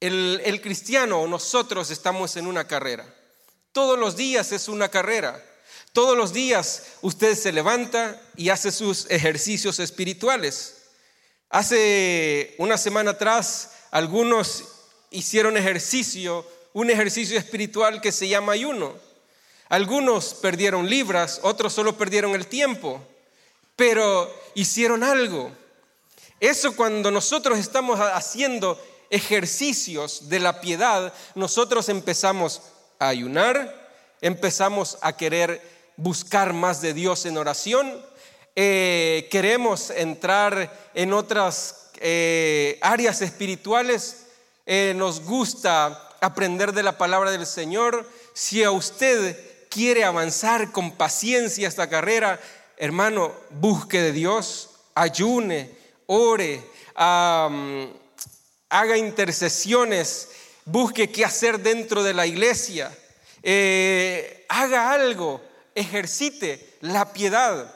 El, 0.00 0.40
el 0.44 0.60
cristiano, 0.60 1.26
nosotros 1.26 1.90
estamos 1.90 2.36
en 2.36 2.46
una 2.46 2.66
carrera. 2.66 3.06
Todos 3.72 3.98
los 3.98 4.16
días 4.16 4.52
es 4.52 4.68
una 4.68 4.88
carrera. 4.88 5.42
Todos 5.94 6.16
los 6.16 6.32
días 6.32 6.86
usted 7.02 7.36
se 7.36 7.52
levanta 7.52 8.20
y 8.34 8.48
hace 8.48 8.72
sus 8.72 9.08
ejercicios 9.10 9.78
espirituales. 9.78 10.88
Hace 11.50 12.56
una 12.58 12.76
semana 12.78 13.12
atrás 13.12 13.70
algunos 13.92 14.64
hicieron 15.10 15.56
ejercicio, 15.56 16.44
un 16.72 16.90
ejercicio 16.90 17.38
espiritual 17.38 18.00
que 18.00 18.10
se 18.10 18.26
llama 18.26 18.54
ayuno. 18.54 18.96
Algunos 19.68 20.34
perdieron 20.34 20.90
libras, 20.90 21.38
otros 21.44 21.72
solo 21.72 21.96
perdieron 21.96 22.32
el 22.32 22.48
tiempo, 22.48 23.00
pero 23.76 24.28
hicieron 24.56 25.04
algo. 25.04 25.52
Eso 26.40 26.74
cuando 26.74 27.12
nosotros 27.12 27.56
estamos 27.56 28.00
haciendo 28.00 28.84
ejercicios 29.10 30.28
de 30.28 30.40
la 30.40 30.60
piedad, 30.60 31.14
nosotros 31.36 31.88
empezamos 31.88 32.62
a 32.98 33.06
ayunar, 33.06 33.92
empezamos 34.20 34.98
a 35.00 35.16
querer 35.16 35.73
buscar 35.96 36.52
más 36.52 36.80
de 36.80 36.94
Dios 36.94 37.26
en 37.26 37.36
oración, 37.36 37.92
eh, 38.56 39.26
queremos 39.32 39.90
entrar 39.90 40.90
en 40.94 41.12
otras 41.12 41.90
eh, 41.96 42.78
áreas 42.82 43.20
espirituales, 43.20 44.26
eh, 44.64 44.94
nos 44.96 45.24
gusta 45.24 46.08
aprender 46.20 46.72
de 46.72 46.84
la 46.84 46.96
palabra 46.96 47.32
del 47.32 47.46
Señor. 47.46 48.08
Si 48.32 48.62
a 48.62 48.70
usted 48.70 49.36
quiere 49.68 50.04
avanzar 50.04 50.70
con 50.70 50.92
paciencia 50.92 51.66
esta 51.66 51.88
carrera, 51.88 52.40
hermano, 52.76 53.32
busque 53.50 54.00
de 54.00 54.12
Dios, 54.12 54.70
ayune, 54.94 55.76
ore, 56.06 56.62
haga 56.94 58.96
intercesiones, 58.96 60.28
busque 60.64 61.10
qué 61.10 61.24
hacer 61.24 61.58
dentro 61.58 62.04
de 62.04 62.14
la 62.14 62.26
iglesia, 62.26 62.96
haga 64.48 64.92
algo 64.92 65.40
ejercite 65.74 66.76
la 66.80 67.12
piedad. 67.12 67.72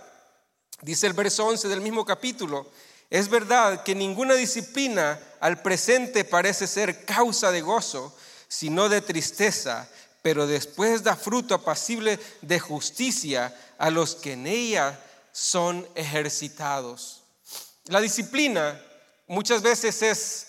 Dice 0.83 1.07
el 1.07 1.13
verso 1.13 1.47
11 1.47 1.69
del 1.69 1.81
mismo 1.81 2.05
capítulo, 2.05 2.71
es 3.11 3.29
verdad 3.29 3.83
que 3.83 3.95
ninguna 3.95 4.35
disciplina 4.35 5.19
al 5.41 5.63
presente 5.63 6.25
parece 6.25 6.67
ser 6.67 7.05
causa 7.05 7.51
de 7.51 7.63
gozo, 7.63 8.15
sino 8.49 8.89
de 8.89 9.01
tristeza, 9.01 9.89
pero 10.23 10.47
después 10.47 11.03
da 11.03 11.17
fruto 11.17 11.55
apacible 11.55 12.19
de 12.43 12.61
justicia 12.61 13.55
a 13.79 13.91
los 13.91 14.15
que 14.15 14.33
en 14.35 14.47
ella 14.47 14.99
son 15.33 15.87
ejercitados. 15.95 17.23
La 17.87 18.01
disciplina 18.01 18.81
muchas 19.27 19.63
veces 19.63 20.03
es, 20.03 20.47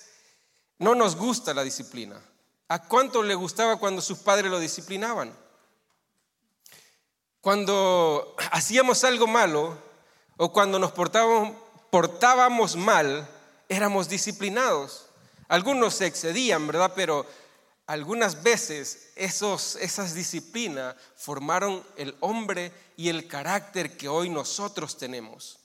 no 0.80 0.96
nos 0.96 1.16
gusta 1.16 1.54
la 1.54 1.64
disciplina. 1.64 2.20
¿A 2.68 2.84
cuánto 2.84 3.24
le 3.24 3.36
gustaba 3.36 3.78
cuando 3.78 4.02
sus 4.02 4.20
padres 4.20 4.52
lo 4.52 4.60
disciplinaban? 4.60 5.34
Cuando 7.42 8.36
hacíamos 8.52 9.04
algo 9.04 9.26
malo 9.26 9.78
o 10.38 10.52
cuando 10.52 10.78
nos 10.78 10.92
portábamos, 10.92 12.76
mal, 12.76 13.30
éramos 13.70 14.10
disciplinados. 14.10 15.06
Algunos 15.48 15.96
se 15.96 16.06
excedían, 16.06 16.68
¿verdad? 16.68 16.92
Pero 16.96 17.26
algunas 17.88 18.44
veces 18.44 19.12
esas 19.16 20.14
disciplinas 20.14 20.96
formaron 21.16 21.84
el 21.96 22.16
hombre 22.20 22.72
y 22.98 23.10
el 23.10 23.28
carácter 23.28 23.96
que 23.98 24.10
hoy 24.10 24.30
nosotros 24.30 24.98
tenemos. 24.98 25.60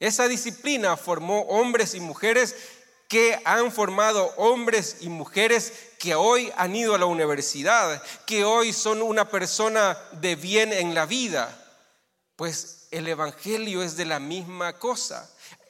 Esa 0.00 0.28
disciplina 0.28 0.96
formó 0.96 1.42
hombres 1.42 1.94
y 1.94 2.00
mujeres 2.00 2.54
que 3.08 3.40
han 3.46 3.72
formado 3.72 4.34
hombres 4.36 4.98
y 5.00 5.08
mujeres 5.08 5.72
que 5.98 6.14
hoy 6.14 6.52
han 6.56 6.76
ido 6.76 6.94
a 6.94 6.98
la 6.98 7.06
universidad, 7.06 8.02
que 8.26 8.44
hoy 8.44 8.74
son 8.74 9.00
una 9.00 9.30
persona 9.30 9.98
de 10.12 10.36
bien 10.36 10.74
en 10.74 10.94
la 10.94 11.06
vida. 11.06 11.64
Pues 12.36 12.86
el 12.90 13.08
Evangelio 13.08 13.82
es 13.82 13.96
de 13.96 14.04
la 14.04 14.20
misma 14.20 14.74
cosa, 14.74 15.28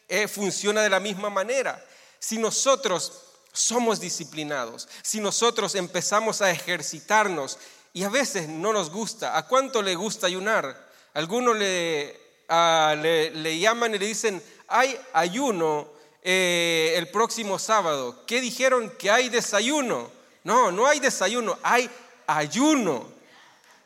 eh, 0.08 0.26
funciona 0.26 0.82
de 0.82 0.90
la 0.90 0.98
misma 0.98 1.30
manera. 1.30 1.82
Si 2.18 2.38
nosotros 2.38 3.12
somos 3.52 4.00
disciplinados, 4.00 4.88
si 5.02 5.20
nosotros 5.20 5.76
empezamos 5.76 6.42
a 6.42 6.50
ejercitarnos 6.50 7.58
y 7.92 8.02
a 8.02 8.08
veces 8.08 8.48
no 8.48 8.72
nos 8.72 8.90
gusta, 8.90 9.38
¿a 9.38 9.46
cuánto 9.46 9.80
le 9.80 9.94
gusta 9.94 10.26
ayunar? 10.26 10.88
Algunos 11.14 11.56
le, 11.56 12.18
le, 12.48 13.30
le 13.30 13.58
llaman 13.60 13.94
y 13.94 13.98
le 13.98 14.06
dicen, 14.06 14.42
hay 14.66 14.98
ayuno 15.12 15.97
eh, 16.22 16.94
el 16.96 17.08
próximo 17.08 17.58
sábado. 17.58 18.24
¿Qué 18.26 18.40
dijeron? 18.40 18.90
Que 18.98 19.10
hay 19.10 19.28
desayuno. 19.28 20.10
No, 20.44 20.72
no 20.72 20.86
hay 20.86 21.00
desayuno, 21.00 21.58
hay 21.62 21.90
ayuno, 22.26 23.06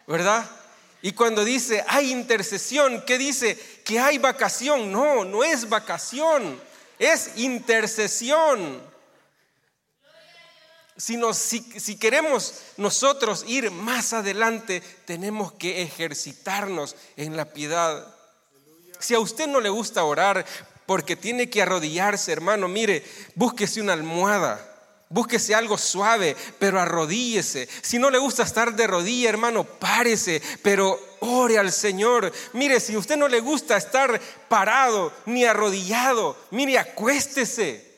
¿verdad? 0.06 0.48
Y 1.00 1.12
cuando 1.12 1.44
dice 1.44 1.84
hay 1.88 2.12
intercesión, 2.12 3.02
¿qué 3.04 3.18
dice? 3.18 3.58
Que 3.84 3.98
hay 3.98 4.18
vacación. 4.18 4.92
No, 4.92 5.24
no 5.24 5.42
es 5.42 5.68
vacación, 5.68 6.60
es 6.98 7.32
intercesión. 7.36 8.92
Si, 10.96 11.18
si, 11.80 11.98
queremos 11.98 12.62
nosotros 12.76 13.44
ir 13.48 13.72
más 13.72 14.12
adelante, 14.12 14.82
tenemos 15.04 15.52
que 15.54 15.82
ejercitarnos 15.82 16.94
en 17.16 17.36
la 17.36 17.46
piedad. 17.46 18.14
Si 19.00 19.14
a 19.14 19.18
usted 19.18 19.48
no 19.48 19.60
le 19.60 19.68
gusta 19.68 20.04
orar, 20.04 20.46
porque 20.92 21.16
tiene 21.16 21.48
que 21.48 21.62
arrodillarse, 21.62 22.32
hermano. 22.32 22.68
Mire, 22.68 23.02
búsquese 23.34 23.80
una 23.80 23.94
almohada. 23.94 24.60
Búsquese 25.08 25.54
algo 25.54 25.78
suave, 25.78 26.36
pero 26.58 26.78
arrodíllese. 26.78 27.66
Si 27.80 27.98
no 27.98 28.10
le 28.10 28.18
gusta 28.18 28.42
estar 28.42 28.74
de 28.74 28.86
rodilla, 28.86 29.30
hermano, 29.30 29.64
párese, 29.64 30.42
pero 30.62 31.00
ore 31.20 31.58
al 31.58 31.72
Señor. 31.72 32.30
Mire, 32.52 32.78
si 32.78 32.94
a 32.94 32.98
usted 32.98 33.16
no 33.16 33.26
le 33.26 33.40
gusta 33.40 33.78
estar 33.78 34.20
parado 34.50 35.14
ni 35.24 35.46
arrodillado, 35.46 36.36
mire, 36.50 36.78
acuéstese. 36.78 37.90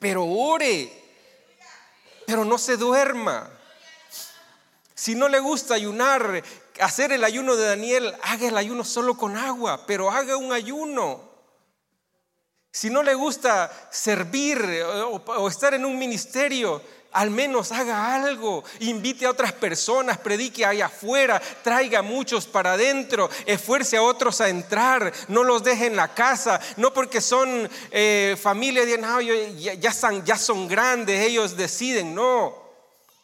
Pero 0.00 0.24
ore, 0.24 0.90
pero 2.26 2.44
no 2.44 2.58
se 2.58 2.76
duerma. 2.76 3.48
Si 4.96 5.14
no 5.14 5.28
le 5.28 5.38
gusta 5.38 5.74
ayunar, 5.74 6.42
hacer 6.80 7.12
el 7.12 7.22
ayuno 7.22 7.54
de 7.54 7.68
Daniel, 7.68 8.16
haga 8.22 8.48
el 8.48 8.56
ayuno 8.56 8.82
solo 8.82 9.16
con 9.16 9.36
agua, 9.36 9.86
pero 9.86 10.10
haga 10.10 10.36
un 10.36 10.52
ayuno. 10.52 11.27
Si 12.78 12.90
no 12.90 13.02
le 13.02 13.12
gusta 13.12 13.88
servir 13.90 14.60
eh, 14.60 14.84
o, 14.84 15.48
estar 15.48 15.74
en 15.74 15.84
un 15.84 15.98
ministerio, 15.98 16.80
al 17.10 17.28
menos 17.28 17.72
haga 17.72 18.14
algo, 18.14 18.62
invite 18.78 19.26
a 19.26 19.32
otras 19.32 19.52
personas, 19.52 20.18
predique 20.18 20.64
ahí 20.64 20.80
afuera, 20.80 21.42
traiga 21.64 21.98
a 21.98 22.02
muchos 22.02 22.46
para 22.46 22.74
adentro, 22.74 23.28
esfuerce 23.46 23.96
a 23.96 24.02
otros 24.04 24.40
a 24.40 24.48
entrar, 24.48 25.12
no 25.26 25.42
los 25.42 25.64
deje 25.64 25.86
en 25.86 25.96
la 25.96 26.14
casa, 26.14 26.60
no 26.76 26.94
porque 26.94 27.20
son 27.20 27.68
eh, 27.90 28.36
familia 28.40 28.86
de 28.86 28.96
no, 28.96 29.20
ya, 29.20 29.92
son, 29.92 30.24
ya 30.24 30.38
son 30.38 30.68
grandes, 30.68 31.20
ellos 31.20 31.56
deciden, 31.56 32.14
no. 32.14 32.54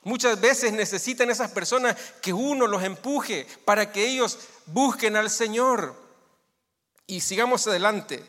Muchas 0.03 0.41
veces 0.41 0.73
necesitan 0.73 1.31
esas 1.31 1.53
personas 1.53 1.95
que 2.21 2.33
uno 2.33 2.67
los 2.67 2.83
empuje 2.83 3.47
para 3.65 3.93
que 3.93 4.05
ellos 4.05 4.37
busquen 4.67 5.15
al 5.15 5.31
Señor. 5.31 5.95
Y 7.07 7.21
sigamos 7.21 7.69
adelante. 7.69 8.25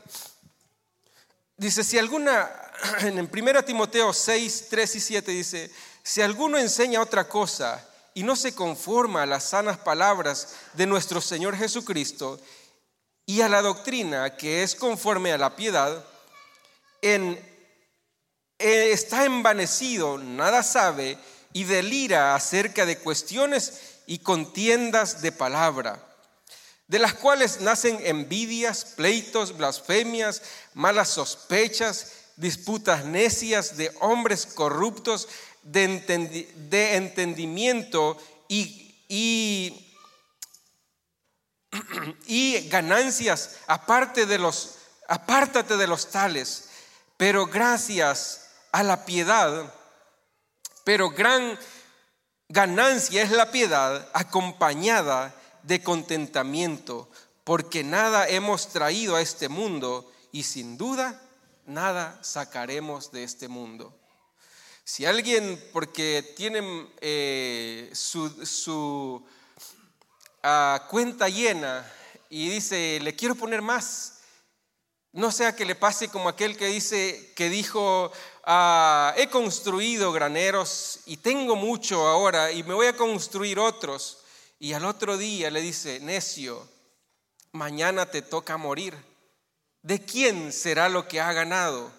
Dice, 1.57 1.83
si 1.83 1.97
alguna, 1.97 2.51
en 2.99 3.29
1 3.31 3.63
Timoteo 3.63 4.11
6, 4.11 4.67
3 4.69 4.95
y 4.95 4.99
7 4.99 5.31
dice, 5.31 5.71
si 6.03 6.21
alguno 6.21 6.57
enseña 6.57 7.01
otra 7.01 7.27
cosa 7.27 7.83
y 8.13 8.23
no 8.23 8.35
se 8.35 8.53
conforma 8.53 9.23
a 9.23 9.25
las 9.25 9.45
sanas 9.45 9.77
palabras 9.77 10.55
de 10.73 10.85
nuestro 10.85 11.21
Señor 11.21 11.55
Jesucristo 11.55 12.39
y 13.25 13.41
a 13.41 13.49
la 13.49 13.61
doctrina 13.61 14.35
que 14.35 14.63
es 14.63 14.75
conforme 14.75 15.31
a 15.31 15.37
la 15.37 15.55
piedad, 15.55 16.05
en, 17.01 17.39
eh, 18.59 18.91
está 18.91 19.25
envanecido, 19.25 20.17
nada 20.17 20.61
sabe 20.61 21.17
y 21.53 21.63
delira 21.63 22.35
acerca 22.35 22.85
de 22.85 22.99
cuestiones 22.99 24.01
y 24.07 24.19
contiendas 24.19 25.21
de 25.21 25.31
palabra 25.31 26.14
de 26.87 26.99
las 26.99 27.13
cuales 27.15 27.61
nacen 27.61 27.99
envidias, 28.03 28.85
pleitos, 28.85 29.57
blasfemias, 29.57 30.41
malas 30.73 31.09
sospechas, 31.09 32.11
disputas 32.35 33.05
necias 33.05 33.77
de 33.77 33.91
hombres 34.01 34.45
corruptos 34.45 35.27
de, 35.63 36.95
entendimiento 36.95 38.17
y, 38.47 38.93
y, 42.27 42.67
ganancias. 42.69 43.57
Aparte 43.65 44.27
de 44.27 44.37
los, 44.37 44.75
apártate 45.07 45.77
de 45.77 45.87
los 45.87 46.11
tales, 46.11 46.69
pero 47.17 47.47
gracias 47.47 48.47
a 48.71 48.83
la 48.83 49.05
piedad, 49.05 49.73
pero 50.83 51.09
gran 51.09 51.57
ganancia 52.47 53.23
es 53.23 53.31
la 53.31 53.49
piedad 53.49 54.07
acompañada 54.13 55.33
de 55.65 55.81
contentamiento, 55.81 57.09
porque 57.43 57.83
nada 57.83 58.27
hemos 58.27 58.69
traído 58.69 59.15
a 59.15 59.21
este 59.21 59.49
mundo 59.49 60.11
y 60.31 60.43
sin 60.43 60.77
duda 60.77 61.21
nada 61.65 62.19
sacaremos 62.23 63.11
de 63.11 63.23
este 63.23 63.47
mundo. 63.47 63.97
Si 64.83 65.05
alguien, 65.05 65.59
porque 65.73 66.33
tiene 66.35 66.87
eh, 67.01 67.89
su, 67.93 69.25
ah, 70.43 70.85
cuenta 70.89 71.27
llena 71.27 71.91
y 72.29 72.49
dice, 72.49 72.99
le 73.01 73.15
quiero 73.15 73.33
poner 73.33 73.63
más, 73.63 74.19
no 75.11 75.31
sea 75.31 75.55
que 75.55 75.65
le 75.65 75.73
pase 75.73 76.09
como 76.09 76.29
aquel 76.29 76.55
que 76.55 76.67
dice, 76.67 77.33
que 77.35 77.49
dijo, 77.49 78.11
ah, 78.43 79.15
he 79.17 79.27
construido 79.29 80.11
graneros 80.11 80.99
y 81.07 81.17
tengo 81.17 81.55
mucho 81.55 82.05
ahora 82.07 82.51
y 82.51 82.61
me 82.61 82.75
voy 82.75 82.85
a 82.87 82.95
construir 82.97 83.57
otros. 83.57 84.24
Y 84.59 84.73
al 84.73 84.85
otro 84.85 85.17
día 85.17 85.51
le 85.51 85.61
dice, 85.61 85.99
necio, 85.99 86.67
mañana 87.51 88.05
te 88.05 88.21
toca 88.21 88.57
morir. 88.57 88.95
¿De 89.81 90.03
quién 90.03 90.51
será 90.53 90.89
lo 90.89 91.07
que 91.07 91.19
ha 91.21 91.33
ganado? 91.33 91.91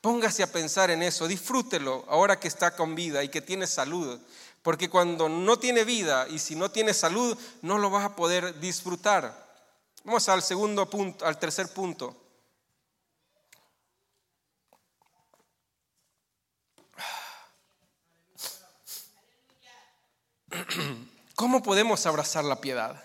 Póngase 0.00 0.42
a 0.42 0.52
pensar 0.52 0.90
en 0.90 1.02
eso, 1.02 1.26
disfrútelo 1.26 2.04
ahora 2.08 2.38
que 2.38 2.48
está 2.48 2.76
con 2.76 2.94
vida 2.94 3.24
y 3.24 3.30
que 3.30 3.40
tiene 3.40 3.66
salud. 3.66 4.20
Porque 4.62 4.90
cuando 4.90 5.28
no 5.28 5.58
tiene 5.58 5.84
vida 5.84 6.28
y 6.28 6.38
si 6.38 6.54
no 6.54 6.70
tiene 6.70 6.94
salud, 6.94 7.36
no 7.62 7.78
lo 7.78 7.90
vas 7.90 8.04
a 8.04 8.14
poder 8.14 8.60
disfrutar. 8.60 9.44
Vamos 10.04 10.28
al 10.28 10.42
segundo 10.42 10.88
punto, 10.88 11.24
al 11.24 11.38
tercer 11.38 11.72
punto. 11.72 12.14
¿Cómo 21.36 21.64
podemos 21.64 22.06
abrazar 22.06 22.44
la 22.44 22.60
piedad? 22.60 23.02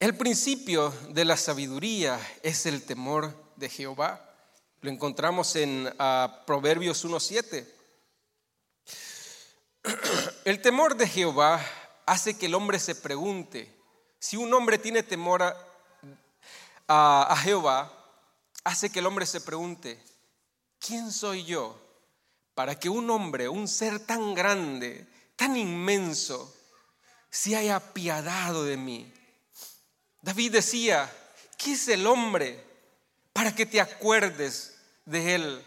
El 0.00 0.16
principio 0.16 0.88
de 1.10 1.26
la 1.26 1.36
sabiduría 1.36 2.18
es 2.42 2.64
el 2.64 2.82
temor 2.82 3.52
de 3.56 3.68
Jehová. 3.68 4.34
Lo 4.80 4.90
encontramos 4.90 5.54
en 5.56 5.94
ah, 5.98 6.44
Proverbios 6.46 7.04
1.7. 7.04 7.68
El 10.46 10.62
temor 10.62 10.96
de 10.96 11.06
Jehová 11.06 11.62
hace 12.06 12.38
que 12.38 12.46
el 12.46 12.54
hombre 12.54 12.78
se 12.78 12.94
pregunte. 12.94 13.70
Si 14.18 14.38
un 14.38 14.52
hombre 14.54 14.78
tiene 14.78 15.02
temor 15.02 15.42
a 16.88 17.36
Jehová, 17.42 17.92
hace 18.62 18.90
que 18.90 19.00
el 19.00 19.06
hombre 19.06 19.26
se 19.26 19.42
pregunte, 19.42 20.02
¿quién 20.78 21.12
soy 21.12 21.44
yo 21.44 21.78
para 22.54 22.78
que 22.78 22.88
un 22.88 23.10
hombre, 23.10 23.48
un 23.48 23.68
ser 23.68 24.00
tan 24.00 24.34
grande, 24.34 25.06
tan 25.36 25.56
inmenso, 25.56 26.54
se 27.30 27.56
haya 27.56 27.76
apiadado 27.76 28.64
de 28.64 28.76
mí. 28.76 29.12
David 30.22 30.52
decía, 30.52 31.12
¿qué 31.58 31.72
es 31.72 31.88
el 31.88 32.06
hombre 32.06 32.62
para 33.32 33.54
que 33.54 33.66
te 33.66 33.80
acuerdes 33.80 34.76
de 35.04 35.34
él? 35.34 35.64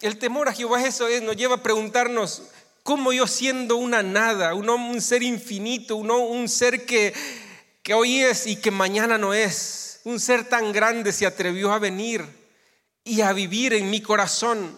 El 0.00 0.18
temor 0.18 0.48
a 0.48 0.54
Jehová 0.54 0.82
eso 0.86 1.08
es, 1.08 1.22
nos 1.22 1.36
lleva 1.36 1.56
a 1.56 1.62
preguntarnos, 1.62 2.44
¿cómo 2.82 3.12
yo 3.12 3.26
siendo 3.26 3.76
una 3.76 4.02
nada, 4.02 4.54
un, 4.54 4.70
un 4.70 5.00
ser 5.02 5.22
infinito, 5.22 5.96
un, 5.96 6.10
un 6.10 6.48
ser 6.48 6.86
que, 6.86 7.12
que 7.82 7.92
hoy 7.92 8.22
es 8.22 8.46
y 8.46 8.56
que 8.56 8.70
mañana 8.70 9.18
no 9.18 9.34
es, 9.34 10.00
un 10.04 10.18
ser 10.18 10.48
tan 10.48 10.72
grande 10.72 11.12
se 11.12 11.26
atrevió 11.26 11.72
a 11.72 11.78
venir 11.78 12.24
y 13.04 13.20
a 13.20 13.32
vivir 13.32 13.74
en 13.74 13.90
mi 13.90 14.00
corazón. 14.00 14.76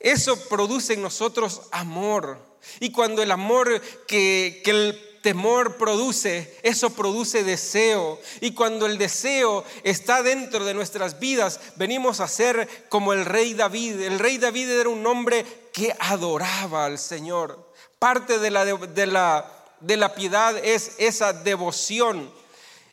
Eso 0.00 0.48
produce 0.48 0.94
en 0.94 1.02
nosotros 1.02 1.62
amor. 1.70 2.38
Y 2.80 2.90
cuando 2.90 3.22
el 3.22 3.30
amor 3.30 3.80
que, 4.06 4.60
que 4.64 4.70
el 4.70 5.10
temor 5.22 5.76
produce, 5.76 6.58
eso 6.62 6.90
produce 6.90 7.44
deseo. 7.44 8.18
Y 8.40 8.52
cuando 8.52 8.86
el 8.86 8.98
deseo 8.98 9.64
está 9.84 10.22
dentro 10.22 10.64
de 10.64 10.74
nuestras 10.74 11.20
vidas, 11.20 11.60
venimos 11.76 12.20
a 12.20 12.28
ser 12.28 12.68
como 12.88 13.12
el 13.12 13.24
rey 13.24 13.54
David. 13.54 14.00
El 14.00 14.18
rey 14.18 14.38
David 14.38 14.70
era 14.70 14.88
un 14.88 15.06
hombre 15.06 15.44
que 15.72 15.94
adoraba 15.98 16.86
al 16.86 16.98
Señor. 16.98 17.70
Parte 17.98 18.38
de 18.38 18.50
la, 18.50 18.64
de 18.64 19.06
la, 19.06 19.52
de 19.80 19.96
la 19.96 20.14
piedad 20.14 20.56
es 20.64 20.92
esa 20.98 21.32
devoción. 21.32 22.32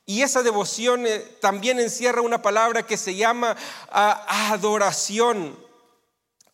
Y 0.05 0.21
esa 0.21 0.41
devoción 0.41 1.05
eh, 1.05 1.19
también 1.41 1.79
encierra 1.79 2.21
una 2.21 2.41
palabra 2.41 2.85
que 2.85 2.97
se 2.97 3.15
llama 3.15 3.55
ah, 3.89 4.51
adoración. 4.51 5.66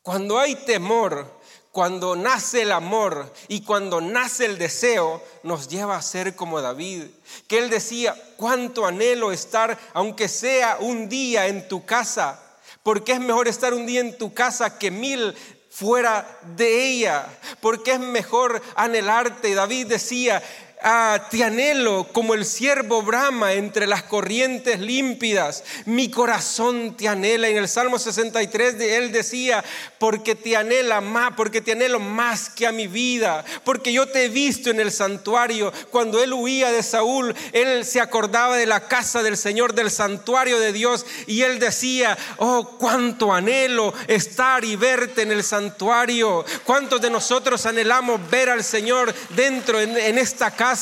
Cuando 0.03 0.37
hay 0.37 0.55
temor, 0.55 1.25
cuando 1.71 2.17
nace 2.17 2.63
el 2.63 2.73
amor 2.73 3.33
y 3.47 3.61
cuando 3.61 4.01
nace 4.01 4.45
el 4.45 4.57
deseo, 4.57 5.23
nos 5.43 5.69
lleva 5.69 5.95
a 5.95 6.01
ser 6.01 6.35
como 6.35 6.61
David, 6.61 7.05
que 7.47 7.57
él 7.57 7.69
decía, 7.69 8.13
cuánto 8.35 8.85
anhelo 8.85 9.31
estar, 9.31 9.79
aunque 9.93 10.27
sea 10.27 10.77
un 10.81 11.07
día 11.07 11.47
en 11.47 11.69
tu 11.69 11.85
casa, 11.85 12.39
porque 12.83 13.13
es 13.13 13.21
mejor 13.21 13.47
estar 13.47 13.73
un 13.73 13.85
día 13.85 14.01
en 14.01 14.17
tu 14.17 14.33
casa 14.33 14.77
que 14.77 14.91
mil 14.91 15.33
fuera 15.69 16.39
de 16.57 16.85
ella, 16.85 17.25
porque 17.61 17.93
es 17.93 17.99
mejor 17.99 18.61
anhelarte. 18.75 19.55
David 19.55 19.87
decía, 19.87 20.43
Te 21.29 21.45
anhelo 21.45 22.09
como 22.11 22.33
el 22.33 22.43
siervo 22.43 23.03
brama 23.03 23.53
entre 23.53 23.87
las 23.87 24.03
corrientes 24.03 24.81
límpidas. 24.81 25.63
Mi 25.85 26.11
corazón 26.11 26.97
te 26.97 27.07
anhela. 27.07 27.47
En 27.47 27.55
el 27.55 27.69
Salmo 27.69 27.97
63 27.97 28.77
de 28.77 28.97
él 28.97 29.13
decía, 29.13 29.63
porque 29.97 30.35
te 30.35 30.57
anhela 30.57 30.99
más, 30.99 31.35
porque 31.37 31.61
te 31.61 31.71
anhelo 31.71 32.01
más 32.01 32.49
que 32.49 32.67
a 32.67 32.73
mi 32.73 32.87
vida, 32.87 33.45
porque 33.63 33.93
yo 33.93 34.07
te 34.07 34.25
he 34.25 34.27
visto 34.27 34.71
en 34.71 34.81
el 34.81 34.91
santuario. 34.91 35.71
Cuando 35.89 36.21
él 36.21 36.33
huía 36.33 36.69
de 36.69 36.83
Saúl, 36.83 37.33
él 37.53 37.85
se 37.85 38.01
acordaba 38.01 38.57
de 38.57 38.65
la 38.65 38.81
casa 38.89 39.23
del 39.23 39.37
Señor, 39.37 39.75
del 39.75 39.89
santuario 39.89 40.59
de 40.59 40.73
Dios, 40.73 41.05
y 41.27 41.43
él 41.43 41.59
decía, 41.59 42.17
oh, 42.39 42.77
cuánto 42.77 43.31
anhelo 43.31 43.93
estar 44.07 44.65
y 44.65 44.75
verte 44.75 45.21
en 45.21 45.31
el 45.31 45.45
santuario. 45.45 46.43
¿Cuántos 46.65 46.99
de 46.99 47.09
nosotros 47.09 47.65
anhelamos 47.65 48.19
ver 48.29 48.49
al 48.49 48.65
Señor 48.65 49.15
dentro 49.29 49.79
en, 49.79 49.97
en 49.97 50.17
esta 50.17 50.51
casa? 50.51 50.72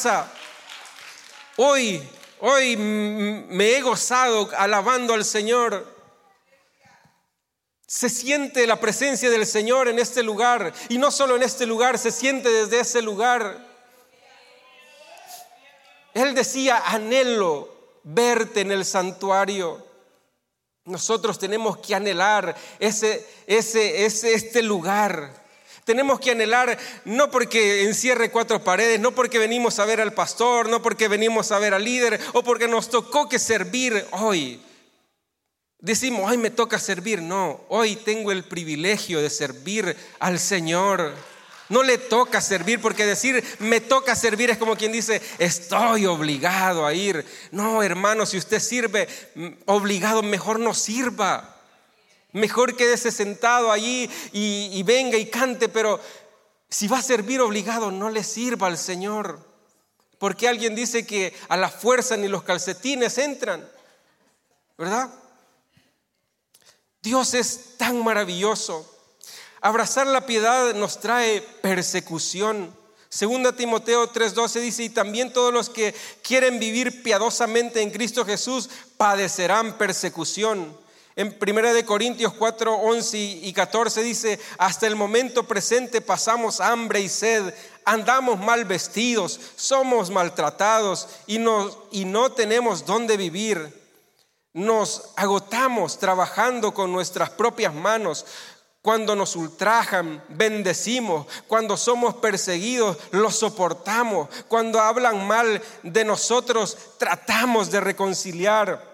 Hoy, 1.57 2.01
hoy 2.39 2.77
me 2.77 3.75
he 3.75 3.81
gozado 3.81 4.49
alabando 4.57 5.13
al 5.13 5.25
Señor. 5.25 5.85
Se 7.85 8.09
siente 8.09 8.65
la 8.67 8.79
presencia 8.79 9.29
del 9.29 9.45
Señor 9.45 9.89
en 9.89 9.99
este 9.99 10.23
lugar 10.23 10.71
y 10.87 10.97
no 10.97 11.11
solo 11.11 11.35
en 11.35 11.43
este 11.43 11.65
lugar, 11.65 11.97
se 11.97 12.11
siente 12.11 12.47
desde 12.47 12.79
ese 12.79 13.01
lugar. 13.01 13.67
Él 16.13 16.33
decía, 16.35 16.83
anhelo 16.85 17.69
verte 18.03 18.61
en 18.61 18.71
el 18.71 18.85
santuario. 18.85 19.85
Nosotros 20.85 21.37
tenemos 21.37 21.77
que 21.79 21.95
anhelar 21.95 22.55
ese, 22.79 23.27
ese, 23.45 24.05
ese, 24.05 24.33
este 24.33 24.61
lugar. 24.61 25.40
Tenemos 25.85 26.19
que 26.19 26.31
anhelar 26.31 26.77
no 27.05 27.31
porque 27.31 27.83
encierre 27.83 28.29
cuatro 28.29 28.63
paredes, 28.63 28.99
no 28.99 29.13
porque 29.13 29.39
venimos 29.39 29.79
a 29.79 29.85
ver 29.85 29.99
al 29.99 30.13
pastor, 30.13 30.69
no 30.69 30.81
porque 30.81 31.07
venimos 31.07 31.51
a 31.51 31.59
ver 31.59 31.73
al 31.73 31.83
líder 31.83 32.19
o 32.33 32.43
porque 32.43 32.67
nos 32.67 32.89
tocó 32.89 33.27
que 33.27 33.39
servir 33.39 34.05
hoy. 34.11 34.61
Decimos, 35.79 36.29
hoy 36.29 36.37
me 36.37 36.51
toca 36.51 36.77
servir. 36.77 37.23
No, 37.23 37.61
hoy 37.69 37.95
tengo 37.95 38.31
el 38.31 38.43
privilegio 38.43 39.19
de 39.19 39.31
servir 39.31 39.97
al 40.19 40.39
Señor. 40.39 41.15
No 41.69 41.81
le 41.81 41.97
toca 41.97 42.41
servir 42.41 42.79
porque 42.81 43.05
decir 43.05 43.43
me 43.59 43.79
toca 43.79 44.15
servir 44.15 44.49
es 44.49 44.57
como 44.57 44.75
quien 44.75 44.91
dice 44.91 45.21
estoy 45.39 46.05
obligado 46.05 46.85
a 46.85 46.93
ir. 46.93 47.25
No, 47.51 47.81
hermano, 47.81 48.25
si 48.27 48.37
usted 48.37 48.59
sirve 48.59 49.07
mm, 49.33 49.47
obligado, 49.65 50.21
mejor 50.21 50.59
no 50.59 50.75
sirva. 50.75 51.60
Mejor 52.33 52.75
quédese 52.77 53.11
sentado 53.11 53.71
allí 53.71 54.09
y, 54.31 54.81
venga 54.83 55.17
y 55.17 55.25
cante, 55.25 55.67
pero 55.67 55.99
si 56.69 56.87
va 56.87 56.99
a 56.99 57.03
servir 57.03 57.41
obligado, 57.41 57.91
no 57.91 58.09
le 58.09 58.23
sirva 58.23 58.67
al 58.67 58.77
Señor. 58.77 59.39
Porque 60.17 60.47
alguien 60.47 60.75
dice 60.75 61.05
que 61.05 61.33
a 61.49 61.57
la 61.57 61.69
fuerza 61.69 62.15
ni 62.15 62.27
los 62.27 62.43
calcetines 62.43 63.17
entran, 63.17 63.67
¿verdad? 64.77 65.09
Dios 67.01 67.33
es 67.33 67.77
tan 67.77 68.03
maravilloso. 68.03 68.87
Abrazar 69.59 70.07
la 70.07 70.25
piedad 70.25 70.73
nos 70.73 70.99
trae 70.99 71.41
persecución. 71.41 72.75
Segunda 73.09 73.53
Timoteo 73.53 74.09
3:12 74.11 74.61
dice, 74.61 74.83
y 74.83 74.89
también 74.89 75.33
todos 75.33 75.53
los 75.53 75.69
que 75.69 75.93
quieren 76.23 76.59
vivir 76.59 77.03
piadosamente 77.03 77.81
en 77.81 77.91
Cristo 77.91 78.23
Jesús 78.23 78.69
padecerán 78.95 79.77
persecución. 79.77 80.79
En 81.15 81.37
1 81.39 81.73
de 81.73 81.85
Corintios 81.85 82.33
4, 82.33 82.73
11 82.73 83.17
y 83.17 83.51
14 83.53 84.01
dice, 84.01 84.39
hasta 84.57 84.87
el 84.87 84.95
momento 84.95 85.43
presente 85.43 85.99
pasamos 85.99 86.61
hambre 86.61 87.01
y 87.01 87.09
sed, 87.09 87.53
andamos 87.83 88.39
mal 88.39 88.63
vestidos, 88.65 89.39
somos 89.55 90.09
maltratados 90.09 91.07
y 91.27 91.39
y 91.91 92.05
no 92.05 92.31
tenemos 92.31 92.85
dónde 92.85 93.17
vivir. 93.17 93.81
Nos 94.53 95.11
agotamos 95.15 95.97
trabajando 95.97 96.73
con 96.73 96.91
nuestras 96.91 97.29
propias 97.29 97.73
manos. 97.73 98.25
Cuando 98.81 99.15
nos 99.15 99.35
ultrajan, 99.35 100.23
bendecimos. 100.27 101.27
Cuando 101.47 101.77
somos 101.77 102.15
perseguidos, 102.15 102.97
los 103.11 103.37
soportamos. 103.37 104.27
Cuando 104.47 104.81
hablan 104.81 105.25
mal 105.25 105.61
de 105.83 106.03
nosotros, 106.03 106.77
tratamos 106.97 107.71
de 107.71 107.79
reconciliar. 107.79 108.90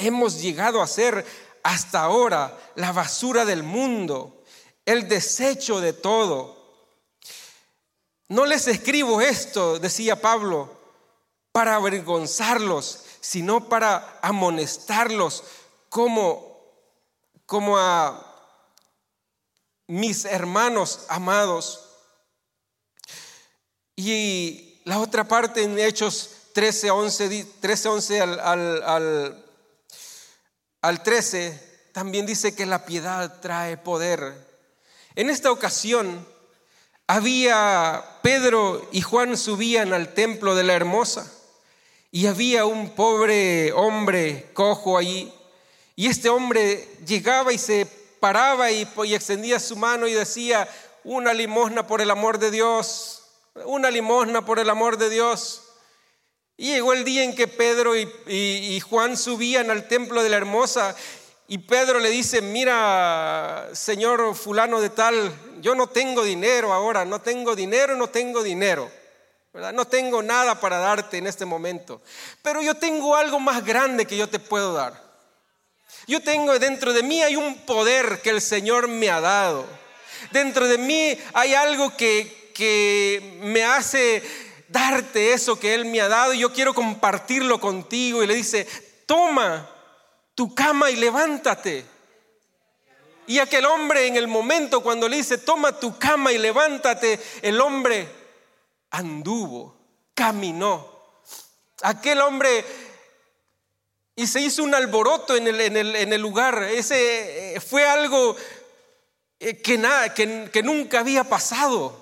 Hemos 0.00 0.40
llegado 0.40 0.80
a 0.80 0.86
ser 0.86 1.26
hasta 1.62 2.00
ahora 2.00 2.58
la 2.74 2.92
basura 2.92 3.44
del 3.44 3.62
mundo, 3.62 4.42
el 4.86 5.08
desecho 5.08 5.80
de 5.80 5.92
todo. 5.92 6.56
No 8.28 8.46
les 8.46 8.66
escribo 8.66 9.20
esto, 9.20 9.78
decía 9.78 10.20
Pablo, 10.20 10.70
para 11.52 11.76
avergonzarlos, 11.76 13.04
sino 13.20 13.68
para 13.68 14.18
amonestarlos 14.22 15.44
como, 15.90 16.64
como 17.44 17.76
a 17.76 18.26
mis 19.86 20.24
hermanos 20.24 21.00
amados. 21.08 21.88
Y 23.96 24.80
la 24.84 24.98
otra 24.98 25.28
parte 25.28 25.62
en 25.62 25.78
Hechos 25.78 26.30
13, 26.54 26.90
11, 26.90 27.44
13, 27.60 27.88
11 27.88 28.20
al, 28.22 28.40
al 28.40 28.82
al 28.82 29.49
13 30.80 31.70
también 31.92 32.26
dice 32.26 32.54
que 32.54 32.66
la 32.66 32.84
piedad 32.84 33.40
trae 33.40 33.76
poder. 33.76 34.34
En 35.14 35.30
esta 35.30 35.50
ocasión 35.50 36.26
había 37.06 38.04
Pedro 38.22 38.88
y 38.92 39.00
Juan 39.00 39.36
subían 39.36 39.92
al 39.92 40.14
templo 40.14 40.54
de 40.54 40.64
la 40.64 40.74
hermosa 40.74 41.30
y 42.12 42.26
había 42.26 42.64
un 42.64 42.90
pobre 42.90 43.72
hombre 43.72 44.50
cojo 44.52 44.96
allí 44.96 45.32
y 45.96 46.06
este 46.06 46.28
hombre 46.28 46.88
llegaba 47.06 47.52
y 47.52 47.58
se 47.58 47.86
paraba 48.20 48.70
y, 48.70 48.88
y 49.04 49.14
extendía 49.14 49.60
su 49.60 49.76
mano 49.76 50.06
y 50.06 50.12
decía, 50.14 50.68
una 51.04 51.34
limosna 51.34 51.86
por 51.86 52.00
el 52.00 52.10
amor 52.10 52.38
de 52.38 52.50
Dios, 52.50 53.22
una 53.64 53.90
limosna 53.90 54.44
por 54.44 54.58
el 54.58 54.70
amor 54.70 54.96
de 54.96 55.10
Dios. 55.10 55.62
Y 56.60 56.74
llegó 56.74 56.92
el 56.92 57.04
día 57.04 57.24
en 57.24 57.34
que 57.34 57.48
Pedro 57.48 57.96
y, 57.96 58.80
Juan 58.80 59.16
subían 59.16 59.70
al 59.70 59.88
templo 59.88 60.22
de 60.22 60.28
la 60.28 60.36
hermosa 60.36 60.94
y 61.48 61.56
Pedro 61.56 62.00
le 62.00 62.10
dice, 62.10 62.42
mira, 62.42 63.70
señor 63.72 64.34
fulano 64.34 64.78
de 64.78 64.90
tal, 64.90 65.32
yo 65.62 65.74
no 65.74 65.86
tengo 65.86 66.22
dinero 66.22 66.74
ahora, 66.74 67.06
no 67.06 67.22
tengo 67.22 67.56
dinero, 67.56 67.96
no 67.96 68.08
tengo 68.08 68.42
dinero. 68.42 68.92
¿verdad? 69.54 69.72
No 69.72 69.86
tengo 69.86 70.22
nada 70.22 70.60
para 70.60 70.76
darte 70.76 71.16
en 71.16 71.28
este 71.28 71.46
momento. 71.46 72.02
Pero 72.42 72.60
yo 72.60 72.74
tengo 72.74 73.16
algo 73.16 73.40
más 73.40 73.64
grande 73.64 74.04
que 74.04 74.18
yo 74.18 74.28
te 74.28 74.38
puedo 74.38 74.74
dar. 74.74 75.02
Yo 76.06 76.20
tengo 76.22 76.58
dentro 76.58 76.92
de 76.92 77.02
mí 77.02 77.22
hay 77.22 77.36
un 77.36 77.56
poder 77.64 78.20
que 78.20 78.28
el 78.28 78.42
Señor 78.42 78.86
me 78.86 79.08
ha 79.08 79.22
dado. 79.22 79.64
Dentro 80.30 80.68
de 80.68 80.76
mí 80.76 81.16
hay 81.32 81.54
algo 81.54 81.96
que, 81.96 82.52
que 82.54 83.38
me 83.40 83.64
hace 83.64 84.49
darte 84.70 85.32
eso 85.32 85.58
que 85.58 85.74
Él 85.74 85.84
me 85.84 86.00
ha 86.00 86.08
dado 86.08 86.32
y 86.32 86.38
yo 86.38 86.52
quiero 86.52 86.74
compartirlo 86.74 87.60
contigo. 87.60 88.22
Y 88.22 88.26
le 88.26 88.34
dice, 88.34 88.66
toma 89.06 89.68
tu 90.34 90.54
cama 90.54 90.90
y 90.90 90.96
levántate. 90.96 91.84
Y 93.26 93.38
aquel 93.38 93.66
hombre 93.66 94.06
en 94.06 94.16
el 94.16 94.26
momento 94.26 94.82
cuando 94.82 95.08
le 95.08 95.16
dice, 95.16 95.38
toma 95.38 95.78
tu 95.78 95.98
cama 95.98 96.32
y 96.32 96.38
levántate, 96.38 97.20
el 97.42 97.60
hombre 97.60 98.08
anduvo, 98.90 99.76
caminó. 100.14 100.88
Aquel 101.82 102.20
hombre 102.20 102.64
Y 104.16 104.26
se 104.26 104.40
hizo 104.40 104.62
un 104.62 104.74
alboroto 104.74 105.36
en 105.36 105.46
el, 105.48 105.60
en 105.60 106.12
el, 106.12 106.20
lugar. 106.20 106.62
Ese 106.64 107.54
eh, 107.54 107.60
fue 107.60 107.86
algo 107.86 108.36
eh, 109.38 109.62
que, 109.62 109.78
nada, 109.78 110.12
que, 110.12 110.50
que 110.52 110.62
nunca 110.62 111.00
había 111.00 111.24
pasado. 111.24 111.99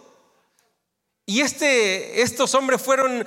Y 1.28 1.42
este, 1.42 2.22
estos 2.22 2.54
hombres 2.54 2.80
fueron, 2.80 3.22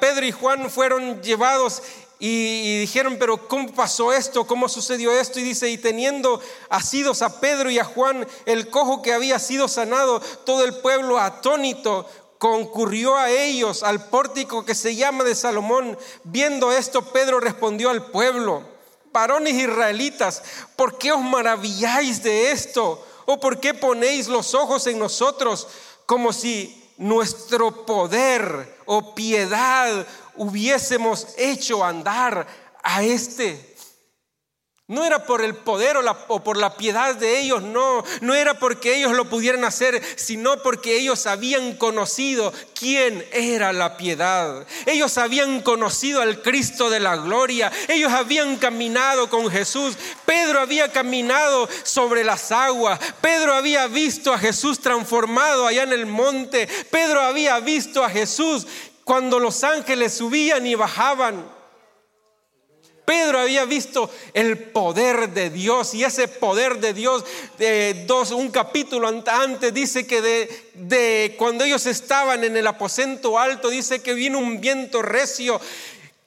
Pedro 0.00 0.24
y 0.24 0.32
Juan 0.32 0.70
fueron 0.70 1.20
llevados 1.20 1.82
y, 2.18 2.80
dijeron, 2.80 3.18
pero 3.20 3.46
¿cómo 3.46 3.70
pasó 3.74 4.10
esto? 4.10 4.46
¿Cómo 4.46 4.70
sucedió 4.70 5.12
esto? 5.12 5.38
Y 5.38 5.42
dice, 5.42 5.68
y 5.68 5.76
teniendo 5.76 6.40
asidos 6.70 7.20
a 7.20 7.40
Pedro 7.40 7.70
y 7.70 7.78
a 7.78 7.84
Juan, 7.84 8.26
el 8.46 8.70
cojo 8.70 9.02
que 9.02 9.12
había 9.12 9.38
sido 9.38 9.68
sanado, 9.68 10.20
todo 10.46 10.64
el 10.64 10.76
pueblo 10.76 11.18
atónito 11.18 12.08
concurrió 12.38 13.18
a 13.18 13.30
ellos 13.30 13.82
al 13.82 14.08
pórtico 14.08 14.64
que 14.64 14.74
se 14.74 14.96
llama 14.96 15.22
de 15.22 15.34
Salomón. 15.34 15.98
Viendo 16.24 16.72
esto, 16.72 17.02
Pedro 17.12 17.38
respondió 17.38 17.90
al 17.90 18.06
pueblo, 18.06 18.62
varones 19.12 19.52
israelitas, 19.52 20.42
¿por 20.74 20.96
qué 20.96 21.12
os 21.12 21.20
maravilláis 21.20 22.22
de 22.22 22.50
esto? 22.50 23.06
¿O 23.26 23.38
por 23.38 23.60
qué 23.60 23.74
ponéis 23.74 24.28
los 24.28 24.54
ojos 24.54 24.86
en 24.86 24.98
nosotros 24.98 25.68
como 26.06 26.32
si 26.32 26.81
nuestro 27.02 27.84
poder 27.84 28.78
o 28.86 29.14
piedad 29.14 30.06
hubiésemos 30.36 31.28
hecho 31.36 31.84
andar 31.84 32.46
a 32.82 33.02
este 33.02 33.71
no 34.92 35.06
era 35.06 35.24
por 35.24 35.42
el 35.42 35.54
poder 35.54 35.96
o, 36.28 36.44
por 36.44 36.58
la 36.58 36.76
piedad 36.76 37.14
de 37.14 37.40
ellos, 37.40 37.62
no. 37.62 38.04
No 38.20 38.34
era 38.34 38.52
porque 38.58 38.94
ellos 38.94 39.12
lo 39.12 39.24
pudieran 39.24 39.64
hacer, 39.64 40.02
sino 40.16 40.58
porque 40.58 40.98
ellos 40.98 41.26
habían 41.26 41.76
conocido 41.76 42.52
quién 42.78 43.26
era 43.32 43.72
la 43.72 43.96
piedad. 43.96 44.66
Ellos 44.84 45.16
habían 45.16 45.62
conocido 45.62 46.20
al 46.20 46.42
Cristo 46.42 46.90
de 46.90 47.00
la 47.00 47.16
gloria. 47.16 47.72
Ellos 47.88 48.12
habían 48.12 48.56
caminado 48.56 49.30
con 49.30 49.50
Jesús. 49.50 49.96
Pedro 50.26 50.60
había 50.60 50.92
caminado 50.92 51.70
sobre 51.84 52.22
las 52.22 52.52
aguas. 52.52 53.00
Pedro 53.22 53.54
había 53.54 53.86
visto 53.86 54.30
a 54.30 54.38
Jesús 54.38 54.78
transformado 54.78 55.66
allá 55.66 55.84
en 55.84 55.94
el 55.94 56.04
monte. 56.04 56.68
Pedro 56.90 57.22
había 57.22 57.58
visto 57.60 58.04
a 58.04 58.10
Jesús 58.10 58.66
cuando 59.04 59.38
los 59.38 59.64
ángeles 59.64 60.12
subían 60.12 60.66
y 60.66 60.74
bajaban. 60.74 61.61
Pedro 63.12 63.40
había 63.40 63.66
visto 63.66 64.08
el 64.32 64.56
poder 64.56 65.34
de 65.34 65.50
Dios 65.50 65.92
y 65.92 66.02
ese 66.02 66.28
poder 66.28 66.78
de 66.78 66.94
Dios, 66.94 67.22
de 67.58 68.04
dos, 68.06 68.30
un 68.30 68.50
capítulo 68.50 69.06
antes 69.26 69.74
dice 69.74 70.06
que 70.06 70.22
de, 70.22 70.48
de 70.72 71.34
cuando 71.36 71.62
ellos 71.62 71.84
estaban 71.84 72.42
en 72.42 72.56
el 72.56 72.66
aposento 72.66 73.38
alto, 73.38 73.68
dice 73.68 74.00
que 74.00 74.14
vino 74.14 74.38
un 74.38 74.62
viento 74.62 75.02
recio 75.02 75.60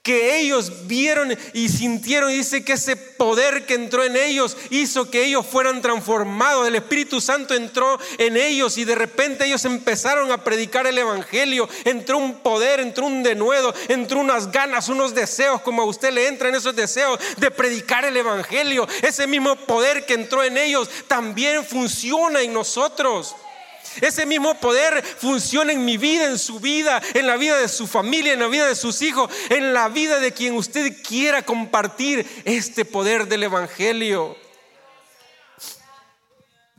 que 0.05 0.37
ellos 0.37 0.85
vieron 0.85 1.35
y 1.53 1.67
sintieron. 1.67 2.29
Y 2.29 2.35
dice 2.35 2.63
que 2.63 2.73
ese 2.73 2.95
poder 2.95 3.65
que 3.65 3.73
entró 3.73 4.03
en 4.03 4.15
ellos 4.15 4.55
hizo 4.69 5.09
que 5.09 5.25
ellos 5.25 5.47
fueran 5.47 5.81
transformados. 5.81 6.67
El 6.67 6.75
Espíritu 6.75 7.19
Santo 7.19 7.55
entró 7.55 7.99
en 8.19 8.37
ellos 8.37 8.77
y 8.77 8.85
de 8.85 8.93
repente 8.93 9.45
ellos 9.45 9.65
empezaron 9.65 10.31
a 10.31 10.43
predicar 10.43 10.85
el 10.85 10.99
Evangelio. 10.99 11.67
Entró 11.85 12.19
un 12.19 12.35
poder, 12.35 12.79
entró 12.79 13.07
un 13.07 13.23
denuedo, 13.23 13.73
entró 13.87 14.19
unas 14.19 14.51
ganas, 14.51 14.89
unos 14.89 15.15
deseos, 15.15 15.61
como 15.61 15.81
a 15.81 15.85
usted 15.85 16.13
le 16.13 16.27
entran 16.27 16.53
esos 16.53 16.75
deseos 16.75 17.19
de 17.37 17.49
predicar 17.49 18.05
el 18.05 18.15
Evangelio. 18.15 18.87
Ese 19.01 19.25
mismo 19.25 19.55
poder 19.55 20.05
que 20.05 20.13
entró 20.13 20.43
en 20.43 20.59
ellos 20.59 20.87
también 21.07 21.65
funciona 21.65 22.41
en 22.41 22.53
nosotros. 22.53 23.35
Ese 24.01 24.25
mismo 24.25 24.55
poder 24.55 25.03
funciona 25.03 25.71
en 25.71 25.85
mi 25.85 25.97
vida, 25.97 26.25
en 26.25 26.37
su 26.37 26.59
vida, 26.59 27.01
en 27.13 27.27
la 27.27 27.37
vida 27.37 27.57
de 27.57 27.67
su 27.67 27.87
familia, 27.87 28.33
en 28.33 28.39
la 28.39 28.47
vida 28.47 28.67
de 28.67 28.75
sus 28.75 29.01
hijos, 29.01 29.31
en 29.49 29.73
la 29.73 29.89
vida 29.89 30.19
de 30.19 30.33
quien 30.33 30.55
usted 30.55 31.01
quiera 31.03 31.43
compartir 31.43 32.25
este 32.45 32.85
poder 32.85 33.27
del 33.27 33.43
Evangelio. 33.43 34.37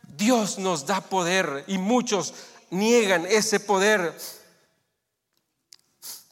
Dios 0.02 0.58
nos 0.58 0.86
da 0.86 1.00
poder 1.00 1.64
y 1.66 1.78
muchos 1.78 2.34
niegan 2.70 3.26
ese 3.26 3.60
poder. 3.60 4.16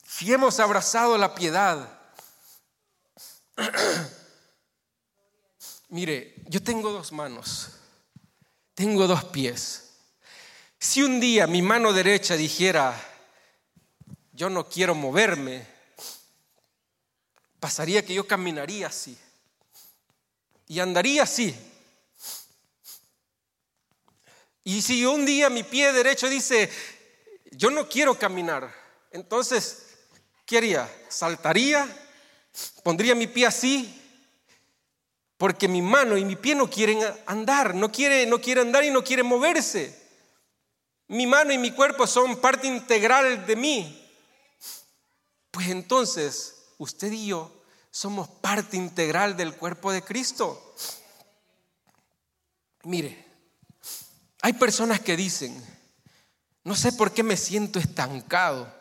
Si 0.06 0.32
hemos 0.32 0.58
abrazado 0.60 1.18
la 1.18 1.34
piedad, 1.34 1.88
mire, 5.88 6.34
yo 6.46 6.62
tengo 6.62 6.92
dos 6.92 7.12
manos, 7.12 7.70
tengo 8.74 9.06
dos 9.06 9.24
pies. 9.24 9.83
Si 10.84 11.02
un 11.02 11.18
día 11.18 11.46
mi 11.46 11.62
mano 11.62 11.94
derecha 11.94 12.36
dijera, 12.36 12.94
yo 14.32 14.50
no 14.50 14.68
quiero 14.68 14.94
moverme, 14.94 15.66
pasaría 17.58 18.04
que 18.04 18.12
yo 18.12 18.26
caminaría 18.26 18.88
así 18.88 19.16
y 20.68 20.80
andaría 20.80 21.22
así. 21.22 21.56
Y 24.62 24.82
si 24.82 25.06
un 25.06 25.24
día 25.24 25.48
mi 25.48 25.62
pie 25.62 25.90
derecho 25.90 26.28
dice, 26.28 26.70
yo 27.52 27.70
no 27.70 27.88
quiero 27.88 28.18
caminar, 28.18 28.70
entonces, 29.10 29.86
¿qué 30.44 30.58
haría? 30.58 31.06
Saltaría, 31.08 31.88
pondría 32.82 33.14
mi 33.14 33.26
pie 33.26 33.46
así, 33.46 34.02
porque 35.38 35.66
mi 35.66 35.80
mano 35.80 36.18
y 36.18 36.26
mi 36.26 36.36
pie 36.36 36.54
no 36.54 36.68
quieren 36.68 37.00
andar, 37.24 37.74
no 37.74 37.90
quiere, 37.90 38.26
no 38.26 38.38
quiere 38.38 38.60
andar 38.60 38.84
y 38.84 38.90
no 38.90 39.02
quiere 39.02 39.22
moverse. 39.22 40.03
Mi 41.08 41.26
mano 41.26 41.52
y 41.52 41.58
mi 41.58 41.70
cuerpo 41.72 42.06
son 42.06 42.40
parte 42.40 42.66
integral 42.66 43.46
de 43.46 43.56
mí. 43.56 44.00
Pues 45.50 45.68
entonces, 45.68 46.54
usted 46.78 47.12
y 47.12 47.26
yo 47.26 47.52
somos 47.90 48.28
parte 48.28 48.76
integral 48.76 49.36
del 49.36 49.54
cuerpo 49.54 49.92
de 49.92 50.02
Cristo. 50.02 50.74
Mire, 52.82 53.24
hay 54.42 54.52
personas 54.54 55.00
que 55.00 55.16
dicen, 55.16 55.54
no 56.64 56.74
sé 56.74 56.92
por 56.92 57.12
qué 57.12 57.22
me 57.22 57.36
siento 57.36 57.78
estancado. 57.78 58.72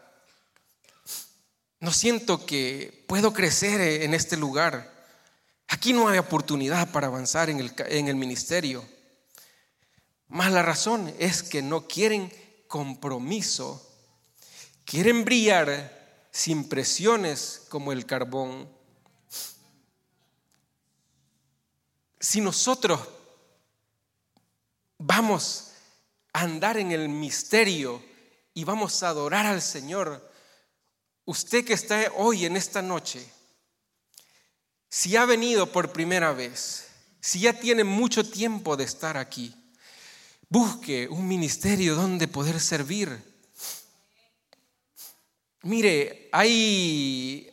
No 1.80 1.92
siento 1.92 2.46
que 2.46 3.06
puedo 3.08 3.34
crecer 3.34 3.82
en 3.82 4.14
este 4.14 4.38
lugar. 4.38 4.92
Aquí 5.68 5.94
no 5.94 6.08
hay 6.08 6.18
oportunidad 6.18 6.92
para 6.92 7.08
avanzar 7.08 7.50
en 7.50 7.60
el, 7.60 7.74
en 7.88 8.08
el 8.08 8.16
ministerio. 8.16 8.84
Más 10.34 10.52
la 10.52 10.64
razón 10.64 11.14
es 11.20 11.44
que 11.44 11.62
no 11.62 11.88
quieren 11.88 12.34
compromiso, 12.68 13.88
quieren 14.84 15.24
brillar 15.24 16.28
sin 16.32 16.68
presiones 16.68 17.62
como 17.70 17.92
el 17.92 18.08
carbón. 18.08 18.68
Si 22.20 22.42
nosotros 22.42 23.00
vamos 24.98 25.74
a 26.34 26.42
andar 26.42 26.78
en 26.78 26.92
el 26.92 27.10
misterio 27.10 28.04
y 28.56 28.64
vamos 28.64 29.04
a 29.04 29.10
adorar 29.10 29.46
al 29.46 29.62
Señor, 29.62 30.34
usted 31.26 31.64
que 31.64 31.74
está 31.74 32.12
hoy 32.16 32.48
en 32.48 32.58
esta 32.58 32.82
noche, 32.82 33.24
si 34.90 35.16
ha 35.16 35.26
venido 35.26 35.72
por 35.72 35.94
primera 35.94 36.32
vez, 36.32 36.88
si 37.22 37.42
ya 37.42 37.54
tiene 37.54 37.84
mucho 37.84 38.28
tiempo 38.28 38.76
de 38.76 38.86
estar 38.86 39.16
aquí, 39.16 39.56
Busque 40.54 41.08
un 41.10 41.28
ministerio 41.28 41.96
donde 41.96 42.28
poder 42.28 42.60
servir. 42.60 43.10
Mire, 45.64 46.30
hay, 46.32 47.50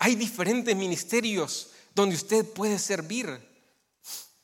hay 0.00 0.16
diferentes 0.16 0.74
ministerios 0.74 1.68
donde 1.94 2.16
usted 2.16 2.44
puede 2.44 2.80
servir. 2.80 3.28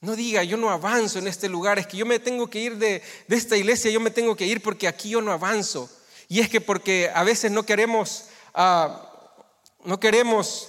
No 0.01 0.15
diga, 0.15 0.45
yo 0.45 0.57
no 0.57 0.71
avanzo 0.71 1.19
en 1.19 1.27
este 1.27 1.49
lugar, 1.49 1.81
es 1.81 1.89
que 1.89 1.97
yo 1.97 2.07
me 2.07 2.21
tengo 2.21 2.49
que 2.49 2.61
ir 2.61 2.77
de, 2.77 3.03
esta 3.27 3.57
iglesia, 3.57 3.91
yo 3.91 3.99
me 3.99 4.13
tengo 4.13 4.37
que 4.37 4.47
ir 4.47 4.63
porque 4.63 4.87
aquí 4.87 5.09
yo 5.09 5.21
no 5.21 5.33
avanzo. 5.33 5.91
Y 6.29 6.39
es 6.39 6.49
que 6.49 6.61
porque 6.61 7.11
a 7.13 7.25
veces 7.25 7.51
no 7.51 7.65
queremos, 7.65 8.27
ah, 8.55 9.35
no 9.83 9.99
queremos, 9.99 10.69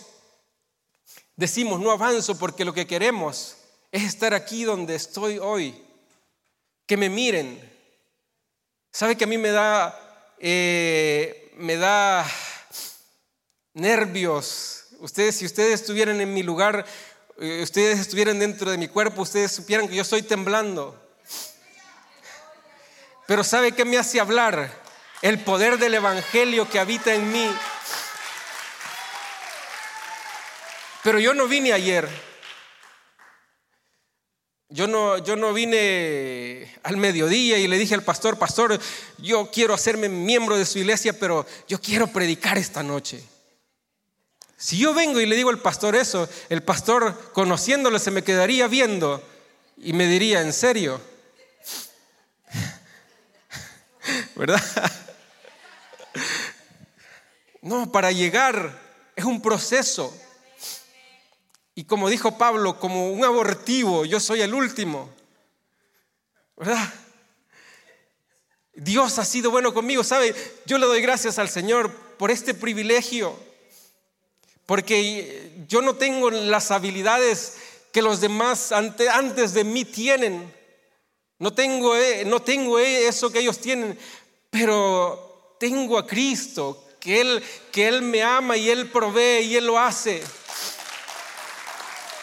decimos, 1.35 1.79
no 1.79 1.91
avanzo 1.91 2.35
porque 2.39 2.65
lo 2.65 2.73
que 2.73 2.87
queremos 2.87 3.57
es 3.91 4.05
estar 4.05 4.33
aquí 4.33 4.63
donde 4.63 4.95
estoy 4.95 5.37
hoy 5.37 5.90
que 6.91 6.97
me 6.97 7.07
miren. 7.07 7.57
¿Sabe 8.91 9.15
que 9.15 9.23
a 9.23 9.27
mí 9.27 9.37
me 9.37 9.51
da, 9.51 9.97
eh, 10.39 11.49
me 11.55 11.77
da 11.77 12.29
nervios? 13.75 14.87
Ustedes, 14.99 15.37
si 15.37 15.45
ustedes 15.45 15.79
estuvieran 15.79 16.19
en 16.19 16.33
mi 16.33 16.43
lugar, 16.43 16.85
eh, 17.39 17.61
ustedes 17.63 17.97
estuvieran 17.97 18.39
dentro 18.39 18.69
de 18.69 18.77
mi 18.77 18.89
cuerpo, 18.89 19.21
ustedes 19.21 19.53
supieran 19.53 19.87
que 19.87 19.95
yo 19.95 20.01
estoy 20.01 20.21
temblando. 20.21 21.01
Pero 23.25 23.45
¿sabe 23.45 23.71
qué 23.71 23.85
me 23.85 23.97
hace 23.97 24.19
hablar? 24.19 24.69
El 25.21 25.39
poder 25.39 25.77
del 25.77 25.93
Evangelio 25.93 26.69
que 26.69 26.79
habita 26.79 27.13
en 27.13 27.31
mí. 27.31 27.55
Pero 31.03 31.19
yo 31.19 31.33
no 31.33 31.47
vine 31.47 31.71
ayer. 31.71 32.30
Yo 34.73 34.87
no, 34.87 35.17
yo 35.17 35.35
no 35.35 35.53
vine 35.53 36.73
al 36.83 36.95
mediodía 36.95 37.57
y 37.57 37.67
le 37.67 37.77
dije 37.77 37.93
al 37.93 38.03
pastor, 38.03 38.39
pastor, 38.39 38.79
yo 39.17 39.51
quiero 39.51 39.73
hacerme 39.73 40.07
miembro 40.07 40.57
de 40.57 40.65
su 40.65 40.79
iglesia, 40.79 41.11
pero 41.11 41.45
yo 41.67 41.81
quiero 41.81 42.07
predicar 42.07 42.57
esta 42.57 42.81
noche. 42.81 43.21
Si 44.55 44.77
yo 44.77 44.93
vengo 44.93 45.19
y 45.19 45.25
le 45.25 45.35
digo 45.35 45.49
al 45.49 45.59
pastor 45.59 45.97
eso, 45.97 46.29
el 46.47 46.63
pastor 46.63 47.33
conociéndolo 47.33 47.99
se 47.99 48.11
me 48.11 48.23
quedaría 48.23 48.67
viendo 48.67 49.21
y 49.75 49.91
me 49.91 50.07
diría, 50.07 50.39
¿en 50.39 50.53
serio? 50.53 51.01
¿Verdad? 54.35 54.63
No, 57.61 57.91
para 57.91 58.13
llegar 58.13 58.79
es 59.17 59.25
un 59.25 59.41
proceso. 59.41 60.17
Y 61.75 61.85
como 61.85 62.09
dijo 62.09 62.37
Pablo, 62.37 62.79
como 62.79 63.11
un 63.11 63.23
abortivo, 63.23 64.05
yo 64.05 64.19
soy 64.19 64.41
el 64.41 64.53
último. 64.53 65.09
¿Verdad? 66.57 66.93
Dios 68.73 69.19
ha 69.19 69.25
sido 69.25 69.51
bueno 69.51 69.73
conmigo, 69.73 70.03
¿sabe? 70.03 70.33
Yo 70.65 70.77
le 70.77 70.85
doy 70.85 71.01
gracias 71.01 71.39
al 71.39 71.49
Señor 71.49 71.91
por 72.17 72.31
este 72.31 72.53
privilegio, 72.53 73.37
porque 74.65 75.51
yo 75.67 75.81
no 75.81 75.95
tengo 75.95 76.29
las 76.31 76.71
habilidades 76.71 77.57
que 77.91 78.01
los 78.01 78.21
demás 78.21 78.71
antes 78.71 79.53
de 79.53 79.63
mí 79.63 79.85
tienen. 79.85 80.53
No 81.39 81.53
tengo, 81.53 81.95
eh, 81.97 82.23
no 82.25 82.41
tengo 82.41 82.79
eh, 82.79 83.07
eso 83.07 83.31
que 83.31 83.39
ellos 83.39 83.59
tienen, 83.59 83.97
pero 84.49 85.55
tengo 85.59 85.97
a 85.97 86.05
Cristo, 86.05 86.85
que 86.99 87.21
Él, 87.21 87.43
que 87.71 87.87
Él 87.87 88.03
me 88.03 88.21
ama 88.21 88.55
y 88.57 88.69
Él 88.69 88.89
provee 88.89 89.41
y 89.41 89.55
Él 89.55 89.65
lo 89.65 89.79
hace. 89.79 90.21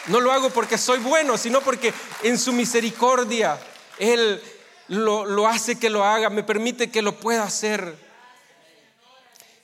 No 0.08 0.20
lo 0.20 0.32
hago 0.32 0.50
porque 0.50 0.78
soy 0.78 0.98
bueno, 0.98 1.36
sino 1.36 1.60
porque 1.60 1.92
en 2.22 2.38
su 2.38 2.52
misericordia 2.52 3.58
Él 3.98 4.42
lo, 4.88 5.46
hace 5.46 5.78
que 5.78 5.90
lo 5.90 6.04
haga, 6.04 6.30
me 6.30 6.42
permite 6.42 6.90
que 6.90 7.02
lo 7.02 7.18
pueda 7.18 7.44
hacer. 7.44 7.96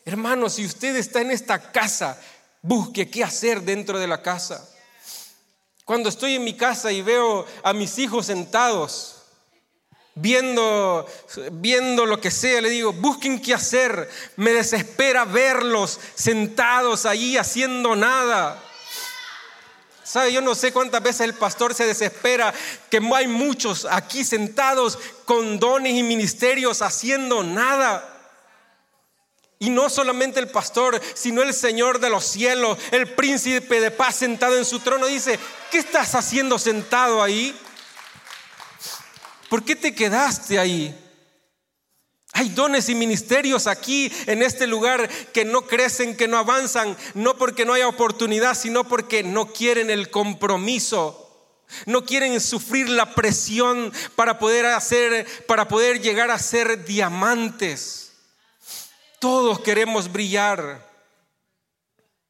Hermano, 0.04 0.50
si 0.50 0.64
usted 0.64 0.96
está 0.96 1.20
en 1.20 1.30
esta 1.30 1.72
casa, 1.72 2.20
busque 2.62 3.10
qué 3.10 3.24
hacer 3.24 3.62
dentro 3.62 3.98
de 3.98 4.06
la 4.06 4.22
casa. 4.22 4.68
Cuando 5.84 6.08
estoy 6.08 6.34
en 6.34 6.44
mi 6.44 6.56
casa 6.56 6.92
y 6.92 7.02
veo 7.02 7.46
a 7.62 7.72
mis 7.72 7.98
hijos 7.98 8.26
sentados, 8.26 9.22
viendo, 10.14 11.06
viendo 11.52 12.06
lo 12.06 12.20
que 12.20 12.30
sea, 12.30 12.60
le 12.60 12.70
digo, 12.70 12.92
busquen 12.92 13.40
qué 13.40 13.54
hacer. 13.54 14.08
Me 14.36 14.52
desespera 14.52 15.24
verlos 15.24 15.98
sentados 16.14 17.06
ahí 17.06 17.36
haciendo 17.36 17.96
nada. 17.96 18.62
¿Sabe? 20.04 20.32
Yo 20.32 20.42
no 20.42 20.54
sé 20.54 20.70
cuántas 20.72 21.02
veces 21.02 21.22
el 21.22 21.34
pastor 21.34 21.74
se 21.74 21.86
desespera 21.86 22.52
que 22.90 23.00
hay 23.14 23.26
muchos 23.26 23.86
aquí 23.90 24.22
sentados 24.22 24.98
con 25.24 25.58
dones 25.58 25.94
y 25.94 26.02
ministerios 26.02 26.82
haciendo 26.82 27.42
nada. 27.42 28.10
Y 29.58 29.70
no 29.70 29.88
solamente 29.88 30.40
el 30.40 30.48
pastor, 30.48 31.00
sino 31.14 31.40
el 31.42 31.54
Señor 31.54 32.00
de 32.00 32.10
los 32.10 32.24
cielos, 32.26 32.76
el 32.90 33.14
príncipe 33.14 33.80
de 33.80 33.90
paz 33.90 34.16
sentado 34.16 34.58
en 34.58 34.66
su 34.66 34.80
trono, 34.80 35.06
dice, 35.06 35.38
¿qué 35.70 35.78
estás 35.78 36.14
haciendo 36.14 36.58
sentado 36.58 37.22
ahí? 37.22 37.58
¿Por 39.48 39.64
qué 39.64 39.74
te 39.74 39.94
quedaste 39.94 40.58
ahí? 40.58 41.03
Hay 42.36 42.48
dones 42.48 42.88
y 42.88 42.96
ministerios 42.96 43.68
aquí 43.68 44.12
en 44.26 44.42
este 44.42 44.66
lugar 44.66 45.08
que 45.32 45.44
no 45.44 45.68
crecen, 45.68 46.16
que 46.16 46.26
no 46.26 46.36
avanzan, 46.36 46.96
no 47.14 47.38
porque 47.38 47.64
no 47.64 47.74
haya 47.74 47.86
oportunidad, 47.86 48.56
sino 48.56 48.82
porque 48.82 49.22
no 49.22 49.52
quieren 49.52 49.88
el 49.88 50.10
compromiso. 50.10 51.20
No 51.86 52.04
quieren 52.04 52.40
sufrir 52.40 52.88
la 52.88 53.14
presión 53.14 53.92
para 54.16 54.38
poder 54.40 54.66
hacer 54.66 55.26
para 55.46 55.68
poder 55.68 56.00
llegar 56.00 56.32
a 56.32 56.38
ser 56.40 56.84
diamantes. 56.84 58.12
Todos 59.20 59.60
queremos 59.60 60.10
brillar, 60.10 60.90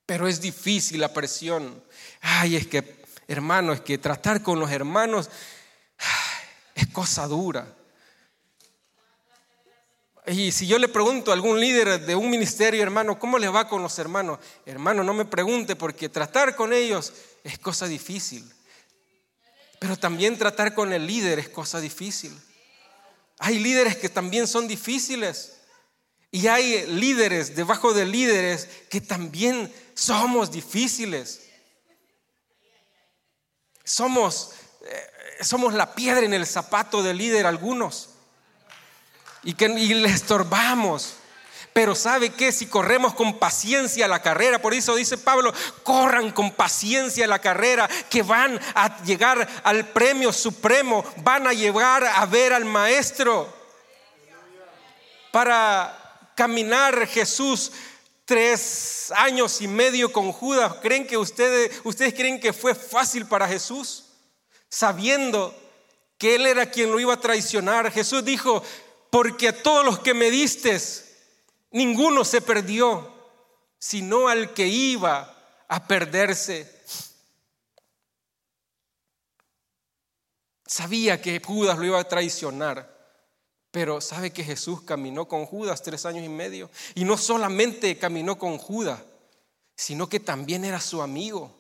pero 0.05 0.29
es 0.29 0.41
difícil 0.41 1.01
la 1.01 1.15
presión. 1.15 1.83
Ay, 2.21 2.57
es 2.57 2.67
que 2.67 3.03
hermano, 3.27 3.73
es 3.73 3.81
que 3.81 3.97
tratar 3.97 4.43
con 4.43 4.61
los 4.61 4.71
hermanos 4.71 5.31
es 6.75 6.87
cosa 6.89 7.27
dura. 7.27 7.67
Y 10.27 10.53
si 10.53 10.67
yo 10.67 10.79
le 10.79 10.89
pregunto 10.89 11.31
a 11.31 11.35
algún 11.35 11.61
líder 11.61 12.01
de 12.01 12.17
un 12.17 12.31
ministerio, 12.31 12.83
hermano, 12.83 13.19
¿cómo 13.19 13.39
le 13.39 13.49
va 13.49 13.69
con 13.69 13.83
los 13.83 13.99
hermanos? 13.99 14.39
Hermano, 14.65 15.05
no 15.05 15.13
me 15.13 15.27
pregunte 15.27 15.77
porque 15.77 16.09
tratar 16.09 16.57
con 16.57 16.73
ellos 16.73 17.13
es 17.43 17.59
cosa 17.59 17.87
difícil. 17.87 18.51
Pero 19.79 19.99
también 19.99 20.39
tratar 20.39 20.75
con 20.75 20.93
el 20.93 21.07
líder 21.07 21.39
es 21.39 21.51
cosa 21.51 21.79
difícil. 21.81 22.35
Hay 23.39 23.59
líderes 23.59 23.97
que 23.97 24.09
también 24.09 24.47
son 24.47 24.67
difíciles. 24.67 25.59
Y 26.31 26.47
hay 26.47 26.87
líderes 26.87 27.55
debajo 27.55 27.93
de 27.93 28.07
líderes 28.07 28.69
que 28.89 29.01
también 29.01 29.73
somos 29.95 30.51
difíciles. 30.51 31.43
Somos 33.85 34.53
eh, 34.85 35.11
somos 35.41 35.75
la 35.75 35.95
piedra 35.95 36.25
en 36.25 36.35
el 36.35 36.47
zapato 36.47 37.03
del 37.03 37.19
líder 37.19 37.47
algunos. 37.47 38.11
Y 39.45 39.55
que 39.55 39.69
le 39.69 40.09
estorbamos. 40.09 41.15
Pero 41.73 41.95
sabe 41.95 42.31
que 42.31 42.53
si 42.53 42.67
corremos 42.67 43.15
con 43.15 43.39
paciencia 43.39 44.07
la 44.07 44.23
carrera, 44.23 44.61
por 44.63 44.75
eso 44.75 44.95
dice 44.95 45.19
Pablo, 45.19 45.53
corran 45.83 46.31
con 46.31 46.53
paciencia 46.53 47.27
la 47.27 47.41
carrera, 47.41 47.89
que 48.09 48.23
van 48.23 48.61
a 48.75 49.03
llegar 49.03 49.49
al 49.65 49.89
premio 49.89 50.33
supremo, 50.33 51.05
van 51.19 51.49
a 51.49 51.53
llegar 51.53 52.05
a 52.05 52.25
ver 52.27 52.53
al 52.53 52.65
maestro. 52.65 53.53
Para 55.33 56.31
caminar 56.37 57.09
Jesús 57.09 57.73
tres 58.25 59.13
años 59.17 59.61
y 59.61 59.67
medio 59.67 60.13
con 60.13 60.31
Judas, 60.31 60.75
¿creen 60.81 61.07
que 61.07 61.17
ustedes, 61.17 61.81
ustedes 61.83 62.15
creen 62.15 62.41
que 62.41 62.53
fue 62.53 62.75
fácil 62.75 63.27
para 63.27 63.49
Jesús? 63.49 64.05
sabiendo 64.75 65.55
que 66.19 66.35
Él 66.35 66.47
era 66.47 66.69
quien 66.69 66.91
lo 66.91 66.99
iba 66.99 67.15
a 67.15 67.21
traicionar. 67.21 67.93
Jesús 67.93 68.25
dijo, 68.25 68.61
porque 69.15 69.47
a 69.47 69.63
todos 69.63 69.85
los 69.85 70.01
que 70.01 70.13
me 70.13 70.29
diste, 70.29 70.77
ninguno 71.71 72.25
se 72.25 72.41
perdió, 72.41 73.15
sino 73.79 74.27
al 74.27 74.53
que 74.55 74.67
iba 74.67 75.63
a 75.69 75.87
perderse. 75.87 76.83
Sabía 80.67 81.23
que 81.23 81.41
Judas 81.41 81.79
lo 81.79 81.85
iba 81.85 82.01
a 82.01 82.09
traicionar. 82.09 82.93
Pero 83.71 84.01
sabe 84.01 84.33
que 84.33 84.43
Jesús 84.43 84.83
caminó 84.83 85.29
con 85.29 85.47
Judas 85.47 85.85
tres 85.85 86.05
años 86.07 86.25
y 86.25 86.29
medio. 86.29 86.69
Y 86.97 87.05
no 87.05 87.17
solamente 87.17 87.97
caminó 87.97 88.37
con 88.37 88.59
Judas, 88.59 89.01
sino 89.77 90.09
que 90.09 90.19
también 90.19 90.65
era 90.65 90.81
su 90.81 91.03
amigo. 91.03 91.55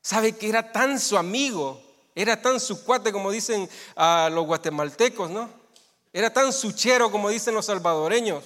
Sabe 0.00 0.36
que 0.36 0.48
era 0.48 0.70
tan 0.70 1.00
su 1.00 1.18
amigo 1.18 1.82
era 2.14 2.40
tan 2.40 2.60
su 2.60 2.82
cuate 2.82 3.12
como 3.12 3.30
dicen 3.30 3.68
a 3.94 4.30
los 4.32 4.46
guatemaltecos, 4.46 5.28
¿no? 5.28 5.65
Era 6.16 6.32
tan 6.32 6.50
suchero 6.50 7.10
como 7.10 7.28
dicen 7.28 7.52
los 7.52 7.66
salvadoreños. 7.66 8.42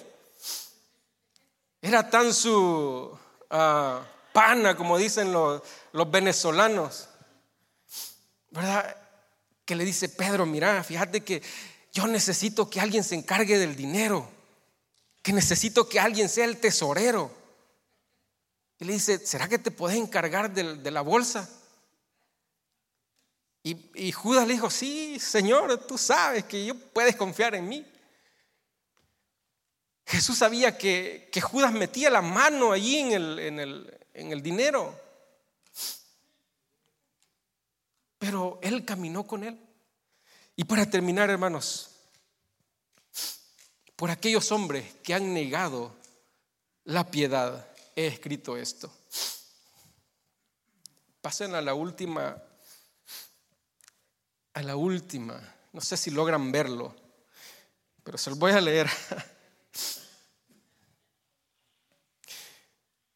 Era 1.81 2.11
tan 2.11 2.35
su 2.35 3.17
ah, 3.49 4.03
pana 4.33 4.77
como 4.77 4.99
dicen 4.99 5.31
los, 5.31 5.63
los 5.93 6.11
venezolanos. 6.11 7.09
¿Verdad? 8.51 8.97
Que 9.65 9.77
le 9.77 9.85
dice, 9.85 10.09
Pedro, 10.09 10.47
mira, 10.47 10.83
fíjate 10.83 11.21
que 11.21 11.45
yo 11.93 12.09
necesito 12.09 12.69
que 12.69 12.81
alguien 12.81 13.05
se 13.05 13.15
encargue 13.15 13.57
del 13.57 13.77
dinero, 13.77 14.29
que 15.23 15.33
necesito 15.33 15.89
que 15.89 16.01
alguien 16.01 16.29
sea 16.29 16.47
el 16.47 16.57
tesorero. 16.57 17.31
Y 18.81 18.85
le 18.85 18.95
dice, 18.95 19.25
¿será 19.25 19.49
que 19.49 19.61
te 19.61 19.71
puedes 19.71 19.97
encargar 19.97 20.53
de 20.53 20.91
la 20.91 21.03
bolsa? 21.03 21.49
Y, 23.63 24.11
Judas 24.13 24.47
le 24.47 24.55
dijo, 24.55 24.71
sí, 24.71 25.19
Señor, 25.21 25.87
tú 25.87 25.99
sabes 25.99 26.45
que 26.45 26.65
yo 26.65 26.75
puedes 26.75 27.15
confiar 27.15 27.55
en 27.55 27.69
mí. 27.69 27.87
Jesús 30.07 30.39
sabía 30.39 30.79
que, 30.79 31.29
que 31.31 31.41
Judas 31.41 31.73
metía 31.73 32.09
la 32.09 32.23
mano 32.23 32.73
allí 32.73 32.99
en 32.99 33.13
el, 33.13 33.39
en, 33.39 33.61
el, 33.61 33.99
en 34.15 34.33
el 34.33 34.43
dinero. 34.43 34.99
Pero 38.19 38.59
él 38.63 38.85
caminó 38.85 39.27
con 39.27 39.45
él. 39.45 39.59
Y 40.57 40.65
para 40.65 40.89
terminar, 40.89 41.29
hermanos, 41.31 41.91
por 43.95 44.11
aquellos 44.11 44.51
hombres 44.53 44.95
que 45.03 45.13
han 45.13 45.35
negado 45.35 45.95
la 46.85 47.11
piedad, 47.11 47.69
he 47.95 48.07
escrito 48.07 48.57
esto. 48.57 48.91
Pasen 51.21 51.55
a 51.55 51.61
la 51.61 51.75
última 51.75 52.43
a 54.55 54.63
la 54.63 54.77
última. 54.77 55.41
No 55.73 55.81
sé 55.81 55.97
si 55.97 56.11
logran 56.11 56.53
verlo, 56.53 56.95
pero 58.03 58.19
se 58.19 58.31
los 58.31 58.39
voy 58.39 58.53
a 58.53 58.61
leer. 58.61 58.89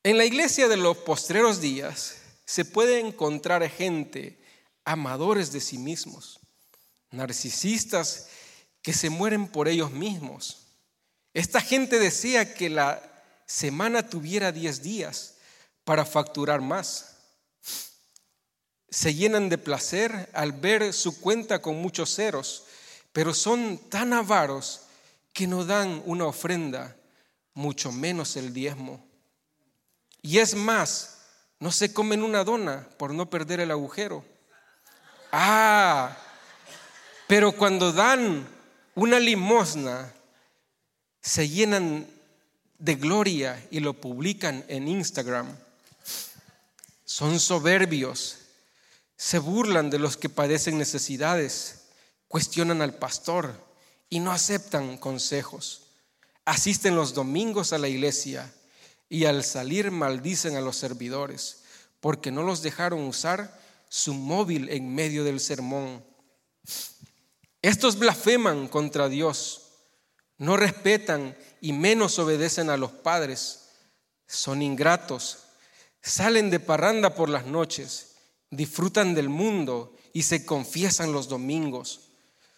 En 0.06 0.18
la 0.18 0.26
iglesia 0.26 0.68
de 0.68 0.76
los 0.76 0.98
postreros 0.98 1.62
días 1.62 2.16
se 2.44 2.66
puede 2.66 3.00
encontrar 3.00 3.66
gente 3.70 4.38
amadores 4.84 5.50
de 5.50 5.62
sí 5.62 5.78
mismos, 5.78 6.40
narcisistas 7.10 8.28
que 8.82 8.92
se 8.92 9.08
mueren 9.08 9.48
por 9.48 9.66
ellos 9.66 9.92
mismos. 9.92 10.66
Esta 11.32 11.62
gente 11.62 11.98
desea 11.98 12.52
que 12.52 12.68
la 12.68 13.02
semana 13.46 14.06
tuviera 14.10 14.52
diez 14.52 14.82
días 14.82 15.36
para 15.84 16.04
facturar 16.04 16.60
más. 16.60 17.13
Se 18.94 19.12
llenan 19.12 19.48
de 19.48 19.58
placer 19.58 20.30
al 20.34 20.52
ver 20.52 20.92
su 20.92 21.20
cuenta 21.20 21.60
con 21.60 21.82
muchos 21.82 22.14
ceros, 22.14 22.62
pero 23.12 23.34
son 23.34 23.76
tan 23.90 24.12
avaros 24.12 24.82
que 25.32 25.48
no 25.48 25.64
dan 25.64 26.00
una 26.06 26.26
ofrenda, 26.26 26.94
mucho 27.54 27.90
menos 27.90 28.36
el 28.36 28.54
diezmo. 28.54 29.04
Y 30.22 30.38
es 30.38 30.54
más, 30.54 31.18
no 31.58 31.72
se 31.72 31.92
comen 31.92 32.22
una 32.22 32.44
dona 32.44 32.88
por 32.96 33.12
no 33.12 33.28
perder 33.28 33.58
el 33.58 33.72
agujero. 33.72 34.24
Ah, 35.32 36.16
pero 37.26 37.50
cuando 37.50 37.92
dan 37.92 38.46
una 38.94 39.18
limosna, 39.18 40.14
se 41.20 41.48
llenan 41.48 42.06
de 42.78 42.94
gloria 42.94 43.60
y 43.72 43.80
lo 43.80 43.94
publican 43.94 44.64
en 44.68 44.86
Instagram. 44.86 45.48
Son 47.04 47.40
soberbios, 47.40 48.38
se 49.24 49.38
burlan 49.38 49.88
de 49.88 49.98
los 49.98 50.18
que 50.18 50.28
padecen 50.28 50.76
necesidades, 50.76 51.86
cuestionan 52.28 52.82
al 52.82 52.92
pastor 52.92 53.58
y 54.10 54.20
no 54.20 54.32
aceptan 54.32 54.98
consejos. 54.98 55.86
Asisten 56.44 56.94
los 56.94 57.14
domingos 57.14 57.72
a 57.72 57.78
la 57.78 57.88
iglesia 57.88 58.52
y 59.08 59.24
al 59.24 59.42
salir 59.42 59.90
maldicen 59.90 60.56
a 60.56 60.60
los 60.60 60.76
servidores 60.76 61.62
porque 62.00 62.30
no 62.30 62.42
los 62.42 62.60
dejaron 62.60 63.00
usar 63.00 63.58
su 63.88 64.12
móvil 64.12 64.68
en 64.68 64.94
medio 64.94 65.24
del 65.24 65.40
sermón. 65.40 66.04
Estos 67.62 67.98
blasfeman 67.98 68.68
contra 68.68 69.08
Dios, 69.08 69.70
no 70.36 70.58
respetan 70.58 71.34
y 71.62 71.72
menos 71.72 72.18
obedecen 72.18 72.68
a 72.68 72.76
los 72.76 72.92
padres, 72.92 73.70
son 74.26 74.60
ingratos, 74.60 75.38
salen 76.02 76.50
de 76.50 76.60
parranda 76.60 77.14
por 77.14 77.30
las 77.30 77.46
noches, 77.46 78.13
disfrutan 78.56 79.14
del 79.14 79.28
mundo 79.28 79.94
y 80.12 80.22
se 80.22 80.44
confiesan 80.44 81.12
los 81.12 81.28
domingos. 81.28 82.10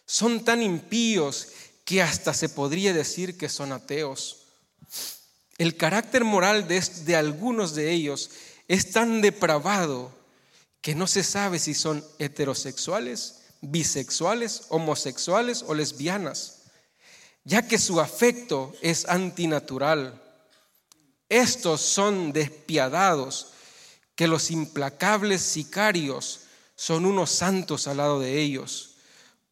Son 0.04 0.44
tan 0.44 0.62
impíos 0.62 1.48
que 1.84 2.02
hasta 2.02 2.34
se 2.34 2.48
podría 2.48 2.92
decir 2.92 3.36
que 3.36 3.48
son 3.48 3.72
ateos. 3.72 4.44
El 5.58 5.76
carácter 5.76 6.24
moral 6.24 6.68
de, 6.68 7.16
algunos 7.16 7.74
de 7.74 7.92
ellos 7.92 8.30
es 8.68 8.92
tan 8.92 9.20
depravado 9.20 10.14
que 10.80 10.94
no 10.94 11.06
se 11.06 11.22
sabe 11.22 11.58
si 11.58 11.74
son 11.74 12.04
heterosexuales, 12.18 13.42
bisexuales, 13.60 14.66
homosexuales 14.68 15.64
o 15.66 15.74
lesbianas 15.74 16.56
ya 17.46 17.66
que 17.66 17.78
su 17.78 18.00
afecto 18.00 18.74
es 18.82 19.06
antinatural. 19.06 20.20
Estos 21.28 21.80
son 21.80 22.32
despiadados, 22.32 23.52
que 24.16 24.26
los 24.26 24.50
implacables 24.50 25.42
sicarios 25.42 26.40
son 26.74 27.06
unos 27.06 27.30
santos 27.30 27.86
al 27.86 27.98
lado 27.98 28.18
de 28.18 28.40
ellos, 28.40 28.96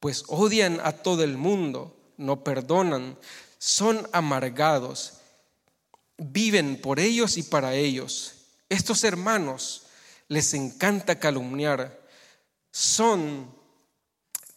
pues 0.00 0.24
odian 0.26 0.80
a 0.82 0.92
todo 0.92 1.22
el 1.22 1.36
mundo, 1.36 1.96
no 2.16 2.42
perdonan, 2.42 3.16
son 3.58 4.08
amargados, 4.12 5.14
viven 6.18 6.80
por 6.80 6.98
ellos 6.98 7.36
y 7.38 7.42
para 7.42 7.74
ellos. 7.74 8.34
Estos 8.68 9.04
hermanos 9.04 9.84
les 10.28 10.54
encanta 10.54 11.18
calumniar, 11.18 12.00
son 12.70 13.54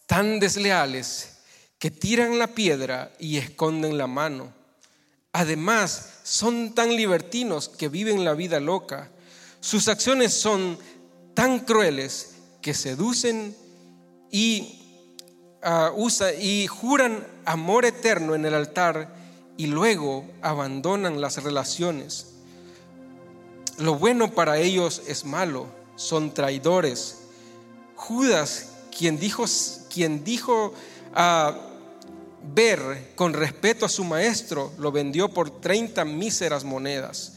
tan 0.05 0.39
desleales 0.39 1.37
que 1.79 1.91
tiran 1.91 2.39
la 2.39 2.47
piedra 2.47 3.13
y 3.19 3.37
esconden 3.37 3.97
la 3.97 4.07
mano. 4.07 4.53
Además, 5.33 6.21
son 6.23 6.73
tan 6.73 6.95
libertinos 6.95 7.69
que 7.69 7.89
viven 7.89 8.25
la 8.25 8.33
vida 8.33 8.59
loca. 8.59 9.11
Sus 9.67 9.89
acciones 9.89 10.33
son 10.33 10.79
tan 11.33 11.59
crueles 11.59 12.35
que 12.61 12.73
seducen 12.73 13.53
y, 14.31 14.81
ah, 15.61 15.91
y 16.39 16.67
juran 16.67 17.27
amor 17.43 17.83
eterno 17.83 18.33
en 18.33 18.45
el 18.45 18.53
altar 18.53 19.13
y 19.57 19.67
luego 19.67 20.23
abandonan 20.41 21.19
las 21.19 21.43
relaciones. 21.43 22.35
Lo 23.77 23.95
bueno 23.95 24.31
para 24.31 24.57
ellos 24.57 25.01
es 25.05 25.25
malo, 25.25 25.67
son 25.97 26.33
traidores. 26.33 27.23
Judas, 27.97 28.69
quien 28.97 29.19
dijo, 29.19 29.43
quien 29.93 30.23
dijo 30.23 30.73
a 31.13 31.59
ver 32.55 33.11
con 33.17 33.33
respeto 33.33 33.85
a 33.85 33.89
su 33.89 34.05
maestro, 34.05 34.71
lo 34.77 34.93
vendió 34.93 35.27
por 35.27 35.59
30 35.59 36.05
míseras 36.05 36.63
monedas. 36.63 37.36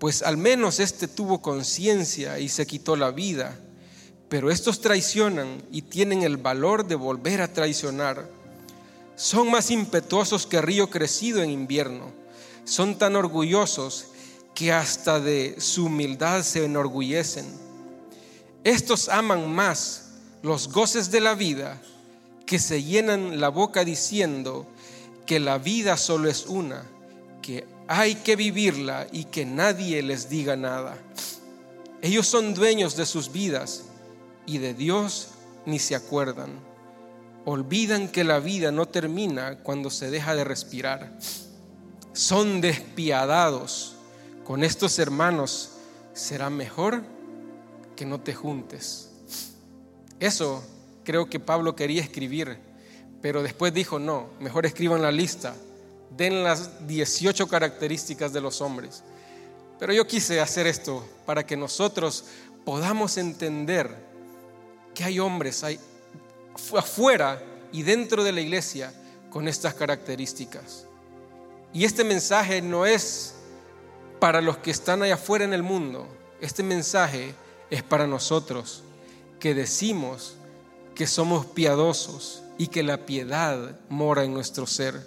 Pues 0.00 0.22
al 0.22 0.38
menos 0.38 0.80
éste 0.80 1.06
tuvo 1.06 1.42
conciencia 1.42 2.38
y 2.38 2.48
se 2.48 2.66
quitó 2.66 2.96
la 2.96 3.10
vida. 3.10 3.60
Pero 4.30 4.50
estos 4.50 4.80
traicionan 4.80 5.62
y 5.70 5.82
tienen 5.82 6.22
el 6.22 6.38
valor 6.38 6.86
de 6.86 6.94
volver 6.94 7.42
a 7.42 7.52
traicionar. 7.52 8.26
Son 9.14 9.50
más 9.50 9.70
impetuosos 9.70 10.46
que 10.46 10.62
río 10.62 10.88
crecido 10.88 11.42
en 11.42 11.50
invierno. 11.50 12.06
Son 12.64 12.96
tan 12.96 13.14
orgullosos 13.14 14.06
que 14.54 14.72
hasta 14.72 15.20
de 15.20 15.56
su 15.60 15.84
humildad 15.84 16.44
se 16.44 16.64
enorgullecen. 16.64 17.44
Estos 18.64 19.10
aman 19.10 19.52
más 19.52 20.12
los 20.42 20.72
goces 20.72 21.10
de 21.10 21.20
la 21.20 21.34
vida 21.34 21.78
que 22.46 22.58
se 22.58 22.82
llenan 22.82 23.38
la 23.38 23.50
boca 23.50 23.84
diciendo 23.84 24.66
que 25.26 25.40
la 25.40 25.58
vida 25.58 25.98
solo 25.98 26.30
es 26.30 26.46
una, 26.46 26.84
que 27.42 27.66
hay 27.92 28.14
que 28.14 28.36
vivirla 28.36 29.08
y 29.10 29.24
que 29.24 29.44
nadie 29.44 30.00
les 30.00 30.28
diga 30.28 30.54
nada. 30.54 30.96
Ellos 32.00 32.24
son 32.24 32.54
dueños 32.54 32.94
de 32.94 33.04
sus 33.04 33.32
vidas 33.32 33.86
y 34.46 34.58
de 34.58 34.74
Dios 34.74 35.30
ni 35.66 35.80
se 35.80 35.96
acuerdan. 35.96 36.50
Olvidan 37.44 38.06
que 38.06 38.22
la 38.22 38.38
vida 38.38 38.70
no 38.70 38.86
termina 38.86 39.58
cuando 39.64 39.90
se 39.90 40.08
deja 40.08 40.36
de 40.36 40.44
respirar. 40.44 41.18
Son 42.12 42.60
despiadados. 42.60 43.96
Con 44.44 44.62
estos 44.62 45.00
hermanos 45.00 45.72
será 46.12 46.48
mejor 46.48 47.02
que 47.96 48.06
no 48.06 48.20
te 48.20 48.34
juntes. 48.34 49.10
Eso 50.20 50.62
creo 51.02 51.28
que 51.28 51.40
Pablo 51.40 51.74
quería 51.74 52.02
escribir, 52.02 52.56
pero 53.20 53.42
después 53.42 53.74
dijo, 53.74 53.98
no, 53.98 54.28
mejor 54.38 54.64
escriban 54.64 55.02
la 55.02 55.10
lista, 55.10 55.56
den 56.16 56.42
las 56.42 56.86
18 56.86 57.46
características 57.48 58.32
de 58.32 58.40
los 58.40 58.60
hombres. 58.60 59.02
Pero 59.78 59.92
yo 59.92 60.06
quise 60.06 60.40
hacer 60.40 60.66
esto 60.66 61.04
para 61.24 61.44
que 61.46 61.56
nosotros 61.56 62.24
podamos 62.64 63.16
entender 63.16 63.94
que 64.94 65.04
hay 65.04 65.18
hombres 65.18 65.64
afuera 66.76 67.42
y 67.72 67.82
dentro 67.82 68.24
de 68.24 68.32
la 68.32 68.40
iglesia 68.40 68.92
con 69.30 69.48
estas 69.48 69.74
características. 69.74 70.84
Y 71.72 71.84
este 71.84 72.04
mensaje 72.04 72.60
no 72.60 72.84
es 72.84 73.34
para 74.18 74.40
los 74.40 74.58
que 74.58 74.70
están 74.70 75.02
allá 75.02 75.14
afuera 75.14 75.44
en 75.44 75.54
el 75.54 75.62
mundo, 75.62 76.06
este 76.40 76.62
mensaje 76.62 77.34
es 77.70 77.82
para 77.82 78.06
nosotros 78.06 78.82
que 79.38 79.54
decimos 79.54 80.36
que 80.94 81.06
somos 81.06 81.46
piadosos 81.46 82.42
y 82.58 82.66
que 82.66 82.82
la 82.82 83.06
piedad 83.06 83.78
mora 83.88 84.24
en 84.24 84.34
nuestro 84.34 84.66
ser. 84.66 85.06